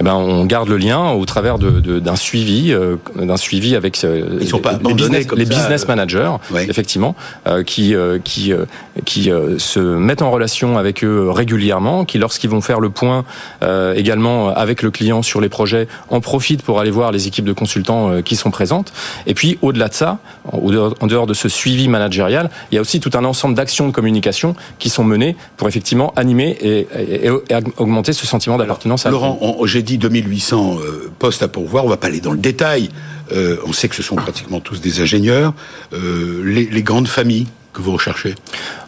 Eh 0.00 0.04
ben, 0.04 0.14
on 0.14 0.44
garde 0.44 0.68
le 0.68 0.76
lien 0.76 1.10
au 1.10 1.24
travers 1.24 1.58
de- 1.58 1.80
de- 1.80 1.98
d'un 1.98 2.14
suivi, 2.14 2.72
euh, 2.72 2.96
d'un 3.16 3.36
suivi 3.36 3.74
avec 3.74 3.98
euh, 4.04 4.38
Ils 4.40 4.46
sont 4.48 4.60
pas 4.60 4.78
les 4.84 4.94
business, 4.94 5.26
comme 5.26 5.38
les 5.38 5.44
ça, 5.46 5.54
business 5.54 5.88
managers, 5.88 6.30
Ouais. 6.52 6.66
effectivement, 6.70 7.16
euh, 7.48 7.64
qui 7.64 7.94
euh, 7.96 8.18
qui 8.22 8.52
euh, 8.52 8.64
qui 9.04 9.30
euh, 9.32 9.58
se 9.58 9.80
mettent 9.80 10.22
en 10.22 10.30
relation 10.30 10.78
avec 10.78 11.02
eux 11.02 11.28
régulièrement, 11.30 12.04
qui 12.04 12.18
lorsqu'ils 12.18 12.50
vont 12.50 12.60
faire 12.60 12.78
le 12.78 12.90
point 12.90 13.24
euh, 13.64 13.94
également 13.94 14.50
avec 14.50 14.82
le 14.82 14.90
client 14.92 15.22
sur 15.22 15.40
les 15.40 15.48
projets, 15.48 15.88
en 16.10 16.20
profitent 16.20 16.62
pour 16.62 16.78
aller 16.78 16.90
voir 16.92 17.10
les 17.10 17.26
équipes 17.26 17.44
de 17.46 17.52
consultants 17.52 18.10
euh, 18.10 18.22
qui 18.22 18.36
sont 18.36 18.50
présentes. 18.52 18.92
Et 19.26 19.34
puis 19.34 19.58
au-delà 19.62 19.88
de 19.88 19.94
ça, 19.94 20.18
en 20.52 21.06
dehors, 21.06 21.26
de 21.26 21.34
ce 21.34 21.48
suivi 21.48 21.88
managérial, 21.88 22.50
il 22.70 22.76
y 22.76 22.78
a 22.78 22.80
aussi 22.80 23.00
tout 23.00 23.10
un 23.14 23.24
ensemble 23.24 23.54
d'actions 23.54 23.88
de 23.88 23.92
communication 23.92 24.54
qui 24.78 24.90
sont 24.90 25.04
menées 25.04 25.34
pour 25.56 25.66
effectivement 25.68 26.12
animer 26.16 26.56
et, 26.60 26.86
et- 26.96 27.26
et 27.26 27.30
augmenter 27.78 28.12
ce 28.12 28.26
sentiment 28.26 28.56
d'appartenance 28.58 29.04
à 29.06 29.10
Laurent, 29.10 29.38
j'ai 29.64 29.82
dit 29.88 29.98
2800 29.98 30.78
euh, 30.80 31.10
postes 31.18 31.42
à 31.42 31.48
pourvoir, 31.48 31.84
on 31.84 31.88
va 31.88 31.96
pas 31.96 32.08
aller 32.08 32.20
dans 32.20 32.32
le 32.32 32.38
détail. 32.38 32.90
Euh, 33.32 33.56
on 33.66 33.72
sait 33.72 33.88
que 33.88 33.94
ce 33.94 34.02
sont 34.02 34.16
pratiquement 34.16 34.60
tous 34.60 34.80
des 34.80 35.00
ingénieurs. 35.00 35.54
Euh, 35.92 36.42
les, 36.44 36.66
les 36.66 36.82
grandes 36.82 37.08
familles 37.08 37.46
que 37.78 37.82
vous 37.82 37.92
recherchez 37.92 38.34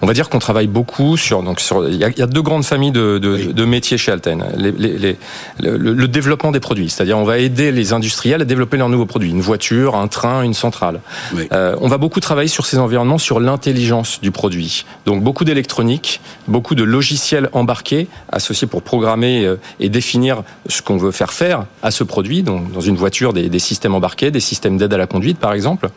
On 0.03 0.07
va 0.07 0.13
dire 0.13 0.29
qu'on 0.29 0.39
travaille 0.41 0.67
beaucoup 0.67 1.17
sur 1.17 1.43
donc 1.43 1.61
sur 1.61 1.89
il 1.89 1.95
y 1.97 2.05
a, 2.05 2.09
il 2.09 2.19
y 2.19 2.23
a 2.23 2.27
deux 2.27 2.43
grandes 2.43 2.65
familles 2.65 2.91
de, 2.91 3.19
de, 3.19 3.35
Oui. 3.35 3.55
de 3.55 3.65
métiers 3.65 3.97
chez 3.99 4.13
Alten. 4.13 4.45
Les, 4.57 4.73
les, 4.73 4.99
les- 4.99 5.17
le, 5.61 5.77
le 5.77 6.09
développement 6.09 6.51
des 6.51 6.61
produits, 6.61 6.91
c'est-à-dire 6.91 7.17
on 7.19 7.25
va 7.25 7.39
aider 7.39 7.71
les 7.73 7.93
industriels 7.93 8.43
à 8.43 8.45
développer 8.45 8.77
leurs 8.77 8.89
nouveaux 8.89 9.07
produits, 9.07 9.31
une 9.31 9.41
voiture, 9.41 9.95
un 9.95 10.09
train, 10.09 10.43
une 10.43 10.55
centrale. 10.55 11.01
Oui. 11.35 11.47
Euh, 11.53 11.77
on 11.81 11.89
va 11.89 11.99
beaucoup 11.99 12.21
travailler 12.21 12.49
sur 12.49 12.67
ces 12.67 12.79
environnements, 12.79 13.19
sur 13.19 13.41
l'intelligence 13.41 14.21
du 14.21 14.31
produit. 14.31 14.85
Donc 15.07 15.23
beaucoup 15.23 15.45
d'électronique, 15.45 16.21
beaucoup 16.49 16.75
de 16.75 16.83
logiciels 16.83 17.49
embarqués 17.53 18.09
associés 18.33 18.67
pour 18.67 18.83
programmer 18.83 19.45
euh, 19.47 19.57
et 19.79 19.89
définir 19.89 20.43
ce 20.69 20.83
qu'on 20.83 20.97
veut 20.97 21.13
faire 21.13 21.33
faire 21.33 21.65
à 21.83 21.91
ce 21.91 22.03
produit. 22.05 22.43
Donc 22.43 22.73
dans 22.73 22.81
une 22.81 22.97
voiture, 22.97 23.33
des, 23.33 23.49
des 23.49 23.59
systèmes 23.59 23.95
embarqués, 23.95 24.31
des 24.31 24.41
systèmes 24.41 24.77
d'aide 24.79 24.93
à 24.95 24.99
la 24.99 25.07
conduite 25.07 25.39
par 25.39 25.53
exemple. 25.53 25.91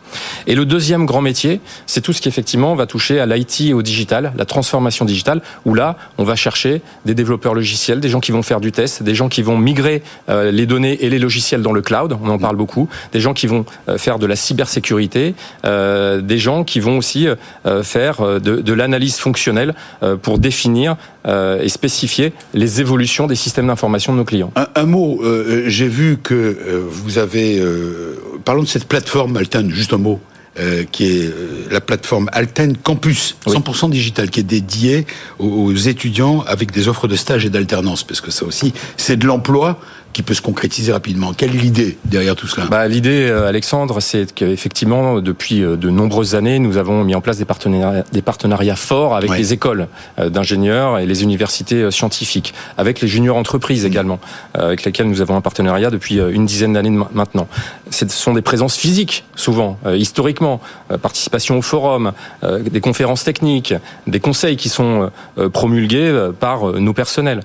Et 0.47 0.55
le 0.55 0.65
deuxième 0.65 1.05
grand 1.05 1.21
métier, 1.21 1.59
c'est 1.87 2.01
tout 2.01 2.13
ce 2.13 2.21
qui 2.21 2.27
effectivement 2.29 2.75
va 2.75 2.82
toucher 2.85 3.19
à 3.19 3.25
l'IT 3.25 3.61
et 3.61 3.73
au 3.73 3.81
digital, 3.81 4.33
la 4.37 4.45
transformation 4.45 5.05
digitale, 5.05 5.41
où 5.65 5.73
là, 5.73 5.97
on 6.17 6.23
va 6.23 6.35
chercher 6.35 6.81
des 7.05 7.13
développeurs 7.13 7.53
logiciels, 7.53 7.99
des 7.99 8.09
gens 8.09 8.19
qui 8.19 8.31
vont 8.31 8.43
faire 8.43 8.59
du 8.59 8.71
test, 8.71 9.03
des 9.03 9.15
gens 9.15 9.29
qui 9.29 9.41
vont 9.41 9.57
migrer 9.57 10.03
euh, 10.29 10.51
les 10.51 10.65
données 10.65 11.03
et 11.03 11.09
les 11.09 11.19
logiciels 11.19 11.61
dans 11.61 11.73
le 11.73 11.81
cloud, 11.81 12.17
on 12.21 12.29
en 12.29 12.39
parle 12.39 12.55
beaucoup, 12.55 12.89
des 13.11 13.19
gens 13.19 13.33
qui 13.33 13.47
vont 13.47 13.65
euh, 13.89 13.97
faire 13.97 14.19
de 14.19 14.25
la 14.25 14.35
cybersécurité, 14.35 15.35
euh, 15.65 16.21
des 16.21 16.37
gens 16.37 16.63
qui 16.63 16.79
vont 16.79 16.97
aussi 16.97 17.27
faire 17.83 18.39
de, 18.39 18.73
l'analyse 18.73 19.17
fonctionnelle 19.17 19.75
pour 20.21 20.39
définir 20.39 20.95
et 21.25 21.69
spécifier 21.69 22.33
les 22.53 22.81
évolutions 22.81 23.27
des 23.27 23.35
systèmes 23.35 23.67
d'information 23.67 24.13
de 24.13 24.17
nos 24.17 24.23
clients. 24.25 24.51
Un, 24.75 24.85
mot, 24.85 25.21
j'ai 25.67 25.87
vu 25.87 26.17
que 26.21 26.85
vous 26.89 27.17
avez... 27.17 27.61
parlons 28.43 28.63
de 28.63 28.67
cette 28.67 28.87
plateforme 28.87 29.37
Alten, 29.37 29.69
juste 29.71 29.93
un 29.93 29.97
mot. 29.97 30.19
Euh, 30.59 30.83
qui 30.91 31.05
est 31.05 31.25
euh, 31.25 31.65
la 31.71 31.81
plateforme 31.81 32.29
Alten 32.31 32.77
Campus, 32.77 33.35
Oui. 33.47 33.55
100% 33.55 33.89
digital, 33.89 34.29
qui 34.29 34.39
est 34.39 34.43
dédiée 34.43 35.07
aux, 35.39 35.47
aux 35.47 35.73
étudiants 35.73 36.41
avec 36.45 36.71
des 36.71 36.87
offres 36.87 37.07
de 37.07 37.15
stage 37.15 37.45
et 37.45 37.49
d'alternance, 37.49 38.03
parce 38.03 38.21
que 38.21 38.29
ça 38.29 38.45
aussi, 38.45 38.73
c'est 38.95 39.17
de 39.17 39.25
l'emploi 39.25 39.79
qui 40.13 40.21
peut 40.21 40.35
se 40.35 40.41
concrétiser 40.41 40.93
rapidement. 40.93 41.33
Quelle 41.33 41.55
est 41.55 41.59
l'idée 41.59 41.97
derrière 42.05 42.35
tout 42.35 42.47
cela? 42.47 42.67
Bah, 42.67 42.87
L'idée, 42.87 43.27
euh, 43.29 43.47
Alexandre, 43.47 43.99
c'est 43.99 44.31
qu'effectivement, 44.31 45.19
depuis 45.19 45.63
euh, 45.63 45.75
de 45.75 45.89
nombreuses 45.89 46.35
années, 46.35 46.59
nous 46.59 46.77
avons 46.77 47.03
mis 47.03 47.15
en 47.15 47.21
place 47.21 47.39
des 47.39 47.45
partenariats, 47.45 48.03
des 48.11 48.21
partenariats 48.21 48.75
forts 48.75 49.15
avec 49.15 49.31
les 49.31 49.51
écoles 49.51 49.87
euh, 50.19 50.29
d'ingénieurs 50.29 50.99
et 50.99 51.07
les 51.07 51.23
universités 51.23 51.89
scientifiques, 51.89 52.53
avec 52.77 53.01
les 53.01 53.07
juniors 53.07 53.37
entreprises 53.37 53.85
également, 53.85 54.19
avec 54.53 54.83
lesquelles 54.83 55.09
nous 55.09 55.21
avons 55.21 55.35
un 55.35 55.41
partenariat 55.41 55.89
depuis 55.89 56.17
une 56.17 56.45
dizaine 56.45 56.73
d'années 56.73 56.91
maintenant. 57.13 57.47
Ce 57.89 58.07
sont 58.07 58.33
des 58.33 58.41
présences 58.43 58.75
physiques, 58.75 59.25
souvent, 59.35 59.79
historiquement, 59.95 60.61
participation 61.01 61.57
au 61.57 61.61
forum, 61.61 62.11
des 62.43 62.81
conférences 62.81 63.23
techniques, 63.23 63.73
des 64.05 64.19
conseils 64.19 64.57
qui 64.57 64.69
sont 64.69 65.09
promulgués 65.51 66.29
par 66.39 66.73
nos 66.73 66.93
personnels. 66.93 67.41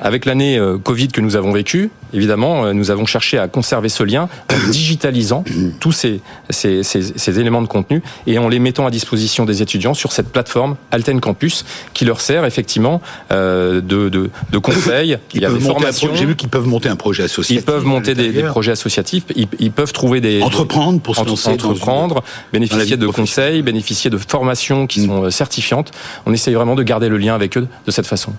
Avec 0.00 0.24
l'année 0.24 0.58
euh, 0.58 0.78
Covid 0.78 1.08
que 1.08 1.20
nous 1.20 1.36
avons 1.36 1.52
vécue, 1.52 1.90
évidemment, 2.14 2.64
euh, 2.64 2.72
nous 2.72 2.90
avons 2.90 3.04
cherché 3.04 3.38
à 3.38 3.48
conserver 3.48 3.90
ce 3.90 4.02
lien 4.02 4.28
en 4.50 4.68
digitalisant 4.70 5.44
tous 5.78 5.92
ces, 5.92 6.20
ces, 6.48 6.82
ces, 6.82 7.40
éléments 7.40 7.60
de 7.60 7.66
contenu 7.66 8.02
et 8.26 8.38
en 8.38 8.48
les 8.48 8.58
mettant 8.58 8.86
à 8.86 8.90
disposition 8.90 9.44
des 9.44 9.60
étudiants 9.60 9.92
sur 9.92 10.12
cette 10.12 10.30
plateforme 10.30 10.76
Alten 10.90 11.20
Campus 11.20 11.66
qui 11.92 12.06
leur 12.06 12.20
sert 12.20 12.46
effectivement 12.46 13.02
euh, 13.30 13.82
de, 13.82 14.08
de, 14.08 14.30
de 14.50 14.58
conseils. 14.58 15.18
Il 15.34 15.42
y 15.42 15.44
a 15.44 15.50
des 15.50 15.60
formations. 15.60 16.10
J'ai 16.14 16.24
vu 16.24 16.36
qu'ils 16.36 16.48
peuvent 16.48 16.66
monter 16.66 16.88
un 16.88 16.96
projet 16.96 17.24
associatif. 17.24 17.62
Ils 17.62 17.64
peuvent 17.64 17.84
monter 17.84 18.14
des, 18.14 18.32
des, 18.32 18.42
projets 18.44 18.72
associatifs. 18.72 19.24
Ils, 19.36 19.48
ils, 19.58 19.70
peuvent 19.70 19.92
trouver 19.92 20.20
des 20.20 20.42
entreprendre 20.42 21.00
pour 21.00 21.16
se 21.16 21.24
lancer 21.24 21.50
entreprendre, 21.50 22.22
bénéficier 22.52 22.96
de 22.96 23.06
conseils, 23.06 23.60
bénéficier 23.62 24.08
de 24.08 24.16
formations 24.16 24.86
qui 24.86 25.00
mm. 25.00 25.06
sont 25.06 25.30
certifiantes. 25.30 25.90
On 26.24 26.32
essaye 26.32 26.54
vraiment 26.54 26.74
de 26.74 26.82
garder 26.82 27.08
le 27.08 27.18
lien 27.18 27.34
avec 27.34 27.58
eux 27.58 27.68
de 27.86 27.90
cette 27.90 28.06
façon. 28.06 28.32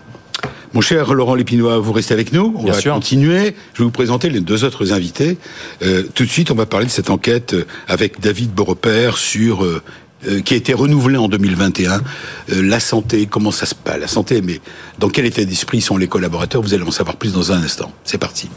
Mon 0.74 0.82
cher 0.82 1.14
Laurent 1.14 1.36
Lépinois, 1.36 1.80
vous 1.80 1.92
restez 1.92 2.14
avec 2.14 2.32
nous. 2.32 2.54
On 2.58 2.66
va 2.66 2.82
continuer. 2.82 3.56
Je 3.74 3.80
vais 3.80 3.86
vous 3.86 3.92
présenter 3.92 4.30
les 4.30 4.40
deux 4.40 4.64
autres 4.64 4.94
invités. 4.94 5.38
Euh, 5.82 6.04
tout 6.14 6.24
de 6.24 6.30
suite, 6.30 6.50
on 6.52 6.56
va 6.56 6.66
parler 6.66 6.86
de 6.86 6.92
cette 6.92 7.10
enquête 7.10 7.54
euh, 7.54 7.66
avec 7.88 8.22
David 8.22 8.52
Boropère 8.52 9.18
sur 9.18 9.66
euh, 9.66 9.82
qui 10.46 10.54
a 10.54 10.58
été 10.58 10.74
renouvelée 10.74 11.18
en 11.18 11.28
2021. 11.28 12.04
la 12.50 12.80
santé, 12.80 13.26
comment 13.26 13.50
ça 13.50 13.66
se 13.66 13.74
passe 13.74 14.00
La 14.00 14.08
santé, 14.08 14.44
mais 14.44 14.62
dans 15.00 15.10
quel 15.10 15.26
état 15.26 15.44
d'esprit 15.44 15.82
sont 15.82 15.98
les 15.98 16.08
collaborateurs? 16.08 16.62
Vous 16.62 16.76
allez 16.76 16.84
en 16.84 16.92
savoir 16.92 17.16
plus 17.16 17.34
dans 17.34 17.52
un 17.52 17.64
instant. 17.64 17.92
C'est 18.04 18.20
parti. 18.20 18.48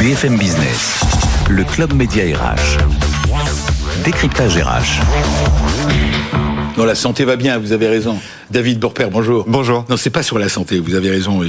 BFM 0.00 0.38
Business, 0.38 1.00
le 1.50 1.62
club 1.64 1.92
média 1.92 2.24
RH, 2.24 2.78
décryptage 4.02 4.56
RH. 4.56 5.02
Non, 6.78 6.84
la 6.84 6.94
santé 6.94 7.26
va 7.26 7.36
bien, 7.36 7.58
vous 7.58 7.72
avez 7.72 7.88
raison. 7.88 8.18
David 8.52 8.78
Borper, 8.78 9.08
bonjour. 9.10 9.46
Bonjour. 9.48 9.86
Non, 9.88 9.96
c'est 9.96 10.10
pas 10.10 10.22
sur 10.22 10.38
la 10.38 10.50
santé, 10.50 10.78
vous 10.78 10.94
avez 10.94 11.10
raison, 11.10 11.40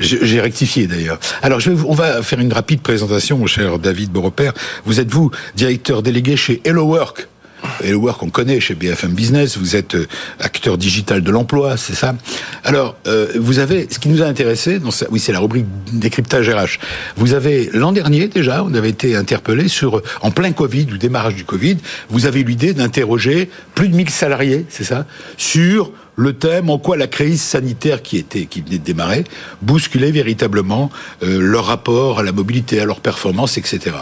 j'ai 0.00 0.40
rectifié 0.40 0.86
d'ailleurs. 0.86 1.20
Alors, 1.42 1.60
je 1.60 1.70
vais, 1.70 1.84
on 1.86 1.92
va 1.92 2.22
faire 2.22 2.40
une 2.40 2.52
rapide 2.52 2.80
présentation, 2.80 3.36
mon 3.36 3.46
cher 3.46 3.78
David 3.78 4.10
Borper. 4.10 4.52
Vous 4.86 5.00
êtes, 5.00 5.10
vous, 5.10 5.30
directeur 5.54 6.02
délégué 6.02 6.36
chez 6.36 6.62
Hello 6.64 6.84
Work. 6.84 7.28
Et 7.84 7.90
le 7.90 7.96
work 7.96 8.22
on 8.22 8.30
connaît 8.30 8.58
chez 8.58 8.74
BFM 8.74 9.12
Business, 9.12 9.58
vous 9.58 9.76
êtes 9.76 9.94
euh, 9.94 10.06
acteur 10.38 10.78
digital 10.78 11.22
de 11.22 11.30
l'emploi, 11.30 11.76
c'est 11.76 11.94
ça? 11.94 12.14
Alors, 12.64 12.96
euh, 13.06 13.26
vous 13.38 13.58
avez, 13.58 13.86
ce 13.90 13.98
qui 13.98 14.08
nous 14.08 14.22
a 14.22 14.24
intéressé, 14.24 14.78
dans 14.78 14.88
oui 15.10 15.20
c'est 15.20 15.32
la 15.32 15.40
rubrique 15.40 15.66
décryptage 15.92 16.48
RH, 16.48 16.78
vous 17.16 17.34
avez, 17.34 17.68
l'an 17.74 17.92
dernier 17.92 18.28
déjà, 18.28 18.64
on 18.64 18.72
avait 18.72 18.88
été 18.88 19.14
interpellé 19.14 19.68
sur, 19.68 20.00
en 20.22 20.30
plein 20.30 20.52
Covid, 20.52 20.86
ou 20.90 20.96
démarrage 20.96 21.34
du 21.34 21.44
Covid, 21.44 21.76
vous 22.08 22.24
avez 22.24 22.40
eu 22.40 22.44
l'idée 22.44 22.72
d'interroger 22.72 23.50
plus 23.74 23.90
de 23.90 23.94
1000 23.94 24.08
salariés, 24.08 24.64
c'est 24.70 24.84
ça, 24.84 25.04
sur 25.36 25.92
le 26.16 26.32
thème 26.34 26.70
en 26.70 26.78
quoi 26.78 26.96
la 26.96 27.06
crise 27.06 27.40
sanitaire 27.40 28.02
qui 28.02 28.16
était 28.16 28.46
qui 28.46 28.60
venait 28.60 28.78
de 28.78 28.84
démarrer 28.84 29.24
bousculait 29.62 30.10
véritablement 30.10 30.90
euh, 31.22 31.40
leur 31.40 31.66
rapport 31.66 32.20
à 32.20 32.22
la 32.22 32.32
mobilité, 32.32 32.80
à 32.80 32.84
leur 32.84 33.00
performance, 33.00 33.58
etc. 33.58 33.96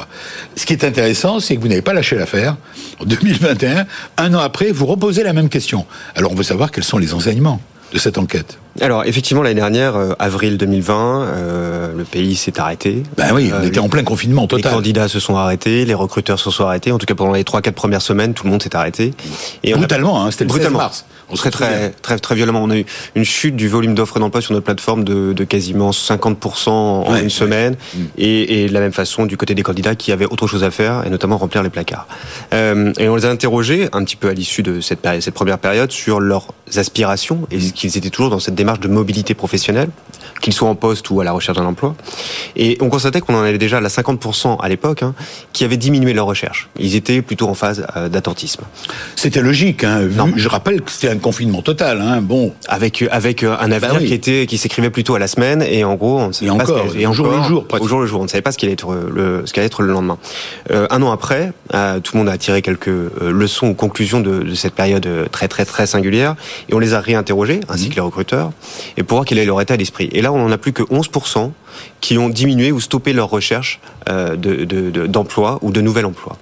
Ce 0.56 0.66
qui 0.66 0.72
est 0.72 0.84
intéressant, 0.84 1.40
c'est 1.40 1.56
que 1.56 1.60
vous 1.60 1.68
n'avez 1.68 1.82
pas 1.82 1.92
lâché 1.92 2.16
l'affaire. 2.16 2.56
En 3.00 3.04
2021, 3.04 3.86
un 4.16 4.34
an 4.34 4.38
après, 4.38 4.70
vous 4.70 4.86
reposez 4.86 5.22
la 5.22 5.32
même 5.32 5.48
question. 5.48 5.86
Alors 6.14 6.32
on 6.32 6.34
veut 6.34 6.42
savoir 6.42 6.70
quels 6.70 6.84
sont 6.84 6.98
les 6.98 7.14
enseignements 7.14 7.60
de 7.92 7.98
cette 7.98 8.18
enquête 8.18 8.58
alors 8.80 9.04
effectivement 9.04 9.42
l'année 9.42 9.56
dernière, 9.56 9.96
euh, 9.96 10.12
avril 10.18 10.56
2020, 10.58 11.22
euh, 11.22 11.92
le 11.96 12.04
pays 12.04 12.36
s'est 12.36 12.60
arrêté. 12.60 13.02
Ben 13.16 13.32
oui, 13.34 13.50
on 13.54 13.62
était 13.64 13.80
en 13.80 13.88
plein 13.88 14.04
confinement 14.04 14.46
total. 14.46 14.70
Les 14.70 14.76
candidats 14.76 15.08
se 15.08 15.20
sont 15.20 15.36
arrêtés, 15.36 15.84
les 15.84 15.94
recruteurs 15.94 16.38
se 16.38 16.50
sont 16.50 16.64
arrêtés. 16.64 16.92
En 16.92 16.98
tout 16.98 17.06
cas 17.06 17.14
pendant 17.14 17.32
les 17.32 17.42
3-4 17.42 17.72
premières 17.72 18.02
semaines, 18.02 18.34
tout 18.34 18.44
le 18.44 18.50
monde 18.50 18.62
s'est 18.62 18.76
arrêté. 18.76 19.14
Et 19.62 19.74
brutalement, 19.74 20.24
hein, 20.24 20.30
c'était 20.30 20.44
le 20.44 20.50
16 20.50 20.70
mars. 20.70 21.04
On 21.30 21.34
très, 21.34 21.50
très, 21.50 21.90
très, 21.90 22.18
très 22.18 22.34
violemment. 22.34 22.62
On 22.62 22.70
a 22.70 22.78
eu 22.78 22.86
une 23.14 23.24
chute 23.24 23.54
du 23.54 23.68
volume 23.68 23.94
d'offres 23.94 24.18
d'emploi 24.18 24.40
sur 24.40 24.54
notre 24.54 24.64
plateforme 24.64 25.04
de, 25.04 25.32
de 25.34 25.44
quasiment 25.44 25.90
50% 25.90 26.70
en 26.70 27.16
une 27.16 27.28
semaine. 27.28 27.76
Mm. 27.94 27.98
Et, 28.16 28.64
et, 28.64 28.68
de 28.68 28.72
la 28.72 28.80
même 28.80 28.92
façon, 28.92 29.26
du 29.26 29.36
côté 29.36 29.54
des 29.54 29.62
candidats 29.62 29.94
qui 29.94 30.10
avaient 30.10 30.24
autre 30.24 30.46
chose 30.46 30.64
à 30.64 30.70
faire, 30.70 31.06
et 31.06 31.10
notamment 31.10 31.36
remplir 31.36 31.62
les 31.62 31.70
placards. 31.70 32.06
Euh, 32.54 32.92
et 32.98 33.08
on 33.08 33.16
les 33.16 33.26
a 33.26 33.30
interrogés 33.30 33.88
un 33.92 34.04
petit 34.04 34.16
peu 34.16 34.28
à 34.28 34.32
l'issue 34.32 34.62
de 34.62 34.80
cette, 34.80 35.00
première 35.34 35.58
période 35.58 35.92
sur 35.92 36.20
leurs 36.20 36.46
aspirations 36.76 37.46
et 37.50 37.58
mm. 37.58 37.72
qu'ils 37.72 37.98
étaient 37.98 38.10
toujours 38.10 38.30
dans 38.30 38.40
cette 38.40 38.54
démarche 38.54 38.67
de 38.76 38.88
mobilité 38.88 39.34
professionnelle, 39.34 39.88
qu'ils 40.40 40.52
soient 40.52 40.68
en 40.68 40.74
poste 40.74 41.08
ou 41.10 41.20
à 41.20 41.24
la 41.24 41.32
recherche 41.32 41.56
d'un 41.56 41.64
emploi. 41.64 41.94
Et 42.56 42.76
on 42.80 42.90
constatait 42.90 43.20
qu'on 43.20 43.34
en 43.34 43.42
avait 43.42 43.58
déjà 43.58 43.78
à 43.78 43.80
la 43.80 43.88
50% 43.88 44.58
à 44.60 44.68
l'époque, 44.68 45.02
hein, 45.02 45.14
qui 45.52 45.64
avaient 45.64 45.76
diminué 45.76 46.12
leur 46.12 46.26
recherche. 46.26 46.68
Ils 46.78 46.94
étaient 46.94 47.22
plutôt 47.22 47.48
en 47.48 47.54
phase 47.54 47.86
euh, 47.96 48.08
d'attentisme. 48.08 48.62
C'était 49.16 49.40
logique. 49.40 49.84
Hein, 49.84 50.08
je 50.36 50.48
rappelle 50.48 50.82
que 50.82 50.90
c'était 50.90 51.08
un 51.08 51.18
confinement 51.18 51.62
total. 51.62 52.00
Hein, 52.00 52.20
bon, 52.20 52.52
avec 52.68 53.02
avec 53.10 53.42
euh, 53.42 53.56
un 53.58 53.72
avenir 53.72 53.94
bah 53.94 54.06
qui 54.06 54.14
était 54.14 54.46
qui 54.46 54.58
s'écrivait 54.58 54.90
plutôt 54.90 55.14
à 55.14 55.18
la 55.18 55.28
semaine 55.28 55.62
et 55.62 55.84
en 55.84 55.94
gros 55.94 56.18
on 56.18 56.28
ne 56.28 56.32
savait 56.32 56.50
et 56.50 56.56
pas 56.56 56.64
encore, 56.64 56.90
ce 56.92 56.98
et 56.98 57.06
au 57.06 57.12
jour 57.12 57.28
le 57.28 57.42
jour, 57.42 57.64
au 57.70 57.88
jour 57.88 58.00
le 58.00 58.06
jour, 58.06 58.20
on 58.20 58.24
ne 58.24 58.28
savait 58.28 58.42
pas 58.42 58.52
ce 58.52 58.58
qu'allait 58.58 58.72
être 58.72 58.94
le 58.94 59.42
ce 59.46 59.52
qu'allait 59.52 59.66
être 59.66 59.82
le 59.82 59.92
lendemain. 59.92 60.18
Euh, 60.70 60.86
un 60.90 61.02
an 61.02 61.12
après, 61.12 61.52
euh, 61.74 62.00
tout 62.00 62.16
le 62.16 62.18
monde 62.18 62.28
a 62.28 62.38
tiré 62.38 62.62
quelques 62.62 62.88
euh, 62.88 63.10
leçons 63.30 63.68
ou 63.68 63.74
conclusions 63.74 64.20
de, 64.20 64.42
de, 64.42 64.54
cette 64.54 64.74
période 64.74 65.08
très 65.30 65.48
très 65.48 65.64
très 65.64 65.86
singulière 65.86 66.34
et 66.68 66.74
on 66.74 66.78
les 66.78 66.94
a 66.94 67.00
réinterrogés 67.00 67.60
ainsi 67.68 67.86
mmh. 67.86 67.90
que 67.90 67.94
les 67.94 68.00
recruteurs 68.00 68.52
et 68.96 69.02
pour 69.02 69.16
voir 69.16 69.24
quel 69.24 69.38
est 69.38 69.44
leur 69.44 69.60
état 69.60 69.76
d'esprit. 69.76 70.08
Et 70.12 70.22
là, 70.22 70.32
on 70.32 70.38
n'en 70.38 70.50
a 70.50 70.58
plus 70.58 70.72
que 70.72 70.82
11 70.90 71.08
qui 72.00 72.18
ont 72.18 72.28
diminué 72.28 72.72
ou 72.72 72.80
stoppé 72.80 73.12
leur 73.12 73.30
recherche 73.30 73.80
euh, 74.08 74.36
d'emploi 74.36 75.58
de, 75.60 75.66
ou 75.66 75.70
de 75.70 75.80
nouvel 75.80 76.06
emploi. 76.06 76.36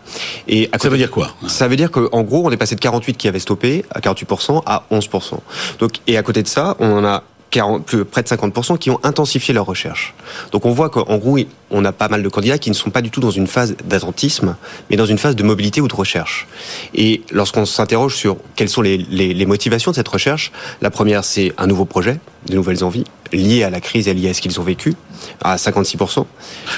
Et 0.48 0.70
ça 0.78 0.88
veut 0.88 0.96
dire 0.96 1.10
quoi 1.10 1.30
Ça 1.46 1.68
veut 1.68 1.76
dire 1.76 1.90
qu'en 1.90 2.22
gros, 2.22 2.46
on 2.46 2.50
est 2.50 2.56
passé 2.56 2.74
de 2.74 2.80
48 2.80 3.16
qui 3.16 3.28
avaient 3.28 3.38
stoppé 3.38 3.84
à 3.90 4.00
48% 4.00 4.62
à 4.66 4.84
11%. 4.90 5.38
Donc, 5.78 5.92
et 6.06 6.16
à 6.16 6.22
côté 6.22 6.42
de 6.42 6.48
ça, 6.48 6.76
on 6.78 6.98
en 6.98 7.04
a 7.04 7.22
40, 7.50 7.84
plus, 7.84 8.04
près 8.04 8.22
de 8.22 8.28
50% 8.28 8.78
qui 8.78 8.90
ont 8.90 9.00
intensifié 9.02 9.54
leur 9.54 9.66
recherche. 9.66 10.14
Donc 10.52 10.66
on 10.66 10.72
voit 10.72 10.90
qu'en 10.90 11.16
gros, 11.16 11.38
on 11.70 11.84
a 11.84 11.92
pas 11.92 12.08
mal 12.08 12.22
de 12.22 12.28
candidats 12.28 12.58
qui 12.58 12.70
ne 12.70 12.74
sont 12.74 12.90
pas 12.90 13.02
du 13.02 13.10
tout 13.10 13.20
dans 13.20 13.30
une 13.30 13.46
phase 13.46 13.76
d'attentisme, 13.84 14.56
mais 14.90 14.96
dans 14.96 15.06
une 15.06 15.18
phase 15.18 15.36
de 15.36 15.42
mobilité 15.42 15.80
ou 15.80 15.88
de 15.88 15.94
recherche. 15.94 16.46
Et 16.94 17.22
lorsqu'on 17.32 17.66
s'interroge 17.66 18.16
sur 18.16 18.36
quelles 18.54 18.68
sont 18.68 18.82
les, 18.82 18.98
les, 18.98 19.34
les 19.34 19.46
motivations 19.46 19.90
de 19.90 19.96
cette 19.96 20.08
recherche, 20.08 20.52
la 20.80 20.90
première, 20.90 21.24
c'est 21.24 21.52
un 21.58 21.66
nouveau 21.66 21.84
projet, 21.84 22.18
de 22.48 22.54
nouvelles 22.54 22.84
envies 22.84 23.04
liées 23.32 23.64
à 23.64 23.70
la 23.70 23.80
crise 23.80 24.08
et 24.08 24.14
liées 24.14 24.28
à 24.28 24.34
ce 24.34 24.40
qu'ils 24.40 24.60
ont 24.60 24.62
vécu, 24.62 24.94
à 25.42 25.56
56%. 25.56 26.24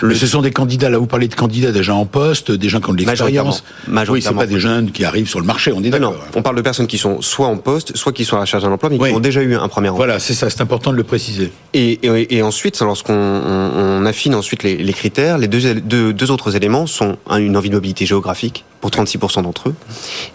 Mais 0.02 0.14
ce 0.14 0.26
sont 0.26 0.42
des 0.42 0.50
candidats, 0.50 0.88
là 0.88 0.98
vous 0.98 1.06
parlez 1.06 1.28
de 1.28 1.34
candidats 1.34 1.72
déjà 1.72 1.94
en 1.94 2.06
poste, 2.06 2.50
des 2.50 2.68
gens 2.68 2.80
qui 2.80 2.90
ont 2.90 2.94
de 2.94 2.98
l'expérience. 3.04 3.64
Oui, 4.08 4.22
c'est 4.22 4.34
pas 4.34 4.46
des 4.46 4.60
jeunes 4.60 4.90
qui 4.90 5.04
arrivent 5.04 5.28
sur 5.28 5.40
le 5.40 5.46
marché, 5.46 5.72
on 5.72 5.82
est 5.82 5.90
d'accord. 5.90 6.12
Non, 6.12 6.18
on 6.36 6.42
parle 6.42 6.56
de 6.56 6.62
personnes 6.62 6.86
qui 6.86 6.98
sont 6.98 7.20
soit 7.20 7.46
en 7.46 7.56
poste, 7.56 7.96
soit 7.96 8.12
qui 8.12 8.24
sont 8.24 8.36
à 8.36 8.38
la 8.38 8.44
recherche 8.44 8.62
d'un 8.62 8.72
emploi, 8.72 8.90
mais 8.90 8.98
qui 8.98 9.14
ont 9.14 9.20
déjà 9.20 9.42
eu 9.42 9.54
un 9.54 9.68
premier 9.68 9.88
emploi. 9.88 10.06
Voilà, 10.06 10.20
c'est 10.20 10.34
ça, 10.34 10.48
c'est 10.50 10.60
important 10.60 10.90
de 10.92 10.96
le 10.96 11.04
préciser. 11.04 11.52
Et, 11.74 11.92
et, 12.02 12.36
et 12.36 12.42
ensuite, 12.42 12.80
lorsqu'on 12.80 13.14
on, 13.14 14.06
affine 14.06 14.34
ensuite 14.34 14.62
les, 14.62 14.77
les, 14.78 14.92
critères, 14.92 15.38
les 15.38 15.48
deux, 15.48 15.74
deux, 15.74 16.12
deux 16.12 16.30
autres 16.30 16.56
éléments 16.56 16.86
sont 16.86 17.16
une 17.36 17.56
envie 17.56 17.68
de 17.70 17.74
mobilité 17.74 18.06
géographique, 18.06 18.64
pour 18.80 18.90
36% 18.90 19.42
d'entre 19.42 19.70
eux. 19.70 19.74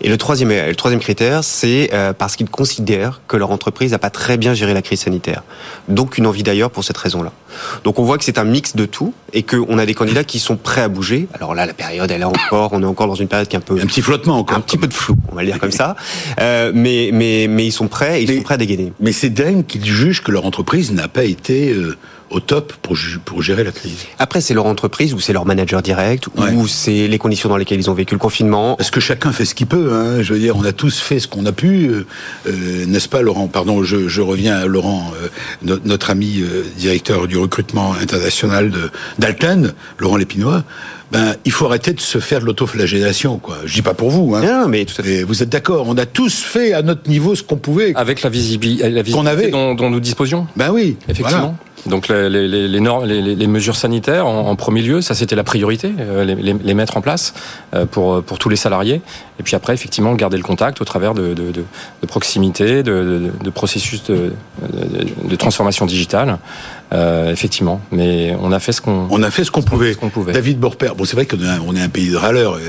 Et 0.01 0.09
le 0.09 0.17
troisième, 0.17 0.49
le 0.49 0.75
troisième 0.75 0.99
critère, 0.99 1.43
c'est 1.43 1.89
euh, 1.93 2.13
parce 2.13 2.35
qu'ils 2.35 2.49
considèrent 2.49 3.21
que 3.27 3.37
leur 3.37 3.51
entreprise 3.51 3.91
n'a 3.91 3.99
pas 3.99 4.09
très 4.09 4.37
bien 4.37 4.53
géré 4.53 4.73
la 4.73 4.81
crise 4.81 5.01
sanitaire. 5.01 5.43
Donc 5.87 6.17
une 6.17 6.27
envie 6.27 6.43
d'ailleurs 6.43 6.71
pour 6.71 6.83
cette 6.83 6.97
raison-là. 6.97 7.31
Donc 7.83 7.99
on 7.99 8.03
voit 8.03 8.17
que 8.17 8.23
c'est 8.23 8.37
un 8.37 8.43
mix 8.43 8.75
de 8.75 8.85
tout 8.85 9.13
et 9.31 9.43
qu'on 9.43 9.77
a 9.77 9.85
des 9.85 9.93
candidats 9.93 10.23
qui 10.23 10.39
sont 10.39 10.57
prêts 10.57 10.81
à 10.81 10.89
bouger. 10.89 11.27
Alors 11.33 11.55
là, 11.55 11.65
la 11.65 11.73
période, 11.73 12.11
elle 12.11 12.21
est 12.21 12.25
encore, 12.25 12.73
on 12.73 12.81
est 12.81 12.85
encore 12.85 13.07
dans 13.07 13.15
une 13.15 13.27
période 13.27 13.47
qui 13.47 13.55
est 13.55 13.59
un 13.59 13.61
peu... 13.61 13.79
Un 13.79 13.85
petit 13.85 14.01
flottement 14.01 14.37
encore. 14.37 14.57
Un 14.57 14.61
petit 14.61 14.77
peu 14.77 14.87
de 14.87 14.93
flou, 14.93 15.15
on 15.31 15.35
va 15.35 15.43
le 15.43 15.47
dire 15.47 15.59
comme 15.59 15.71
ça. 15.71 15.95
Euh, 16.39 16.71
mais, 16.73 17.11
mais, 17.13 17.47
mais 17.47 17.65
ils 17.65 17.71
sont 17.71 17.87
prêts, 17.87 18.23
ils 18.23 18.37
sont 18.37 18.41
prêts 18.41 18.55
à 18.55 18.57
dégainer. 18.57 18.91
Mais 18.99 19.11
c'est 19.11 19.29
dingue 19.29 19.65
qu'ils 19.65 19.85
jugent 19.85 20.21
que 20.21 20.31
leur 20.31 20.45
entreprise 20.45 20.91
n'a 20.91 21.07
pas 21.07 21.23
été... 21.23 21.71
Euh, 21.71 21.97
au 22.33 22.39
top 22.39 22.73
pour, 22.81 22.97
pour 23.25 23.41
gérer 23.41 23.63
la 23.63 23.71
crise. 23.71 24.05
Après, 24.19 24.41
c'est 24.41 24.53
leur 24.53 24.65
entreprise 24.65 25.13
ou 25.13 25.19
c'est 25.19 25.33
leur 25.33 25.45
manager 25.45 25.81
direct 25.81 26.27
ou 26.35 26.67
c'est 26.67 27.07
les 27.07 27.17
conditions 27.17 27.49
dans 27.49 27.57
lesquelles 27.57 27.79
ils 27.79 27.89
ont 27.89 27.93
vécu 27.93 28.15
le 28.15 28.19
confinement. 28.19 28.75
Parce 28.75 28.91
que 28.91 28.99
chacun 28.99 29.31
fait 29.31 29.45
ce 29.45 29.55
qu'il 29.55 29.67
peut. 29.67 29.91
Hein. 29.93 30.21
Je 30.21 30.33
veux 30.33 30.39
dire, 30.39 30.57
on 30.57 30.65
a 30.65 30.73
tous 30.73 30.99
fait 30.99 31.19
ce 31.19 31.27
qu'on 31.27 31.45
a 31.45 31.51
pu, 31.51 31.87
euh, 31.87 32.05
euh 32.47 32.85
n'est-ce 32.85 33.09
pas, 33.09 33.21
Laurent? 33.21 33.47
Pardon, 33.47 33.83
je, 33.83 34.07
je, 34.07 34.21
reviens 34.21 34.57
à 34.57 34.65
Laurent, 34.65 35.13
euh, 35.21 35.77
notre 35.85 36.09
ami 36.09 36.41
euh, 36.41 36.63
directeur 36.77 37.27
du 37.27 37.37
recrutement 37.37 37.93
international 37.93 38.71
d'Alten, 39.19 39.73
Laurent 39.99 40.17
Lépinois 40.17 40.63
ben, 41.11 41.35
il 41.45 41.51
faut 41.51 41.67
arrêter 41.67 41.93
de 41.93 41.99
se 41.99 42.17
faire 42.17 42.39
de 42.39 42.45
l'autoflagellation, 42.45 43.37
quoi. 43.37 43.57
Je 43.65 43.73
dis 43.75 43.83
pas 43.83 43.93
pour 43.93 44.09
vous, 44.09 44.33
hein. 44.33 44.41
Non, 44.41 44.67
mais 44.67 44.83
tout 44.83 44.99
à 44.99 45.03
fait. 45.03 45.21
vous 45.21 45.43
êtes 45.43 45.49
d'accord? 45.49 45.85
On 45.87 45.95
a 45.97 46.07
tous 46.07 46.41
fait 46.41 46.73
à 46.73 46.81
notre 46.81 47.07
niveau 47.07 47.35
ce 47.35 47.43
qu'on 47.43 47.57
pouvait. 47.57 47.93
Avec 47.95 48.23
la 48.23 48.31
visibilité, 48.31 48.89
la 48.89 49.03
visibilité 49.03 49.51
dont, 49.51 49.75
dont, 49.75 49.91
nous 49.91 49.99
disposions. 49.99 50.47
Ben 50.55 50.71
oui. 50.71 50.97
Effectivement. 51.07 51.55
Donc 51.85 52.07
les, 52.07 52.29
les, 52.29 52.67
les, 52.67 52.79
normes, 52.79 53.05
les, 53.05 53.21
les 53.21 53.47
mesures 53.47 53.75
sanitaires 53.75 54.25
en, 54.25 54.47
en, 54.49 54.55
premier 54.55 54.81
lieu, 54.81 55.01
ça 55.01 55.15
c'était 55.15 55.35
la 55.35 55.43
priorité, 55.43 55.91
euh, 55.99 56.23
les, 56.23 56.73
mettre 56.73 56.95
en 56.95 57.01
place 57.01 57.33
euh, 57.73 57.85
pour, 57.85 58.23
pour 58.23 58.39
tous 58.39 58.47
les 58.47 58.55
salariés. 58.55 59.01
Et 59.39 59.43
puis 59.43 59.55
après, 59.55 59.73
effectivement, 59.73 60.13
garder 60.13 60.37
le 60.37 60.43
contact 60.43 60.79
au 60.79 60.85
travers 60.85 61.13
de, 61.13 61.33
de, 61.33 61.51
de, 61.51 61.65
de 62.01 62.07
proximité, 62.07 62.83
de, 62.83 63.31
processus 63.53 64.03
de, 64.03 64.33
transformation 65.35 65.85
digitale. 65.85 66.37
Euh, 66.93 67.31
effectivement, 67.31 67.81
mais 67.91 68.35
on 68.39 68.51
a 68.51 68.59
fait 68.59 68.71
ce 68.71 68.79
qu'on 68.79 69.07
on 69.09 69.23
a 69.23 69.31
fait 69.31 69.43
ce 69.43 69.49
qu'on 69.49 69.63
pouvait. 69.63 69.95
pouvait. 69.95 70.31
David 70.31 70.59
Borper, 70.59 70.91
bon 70.95 71.05
c'est 71.05 71.15
vrai 71.15 71.25
qu'on 71.25 71.75
est 71.75 71.81
un 71.81 71.89
pays 71.89 72.11
de 72.11 72.15
râleurs, 72.15 72.59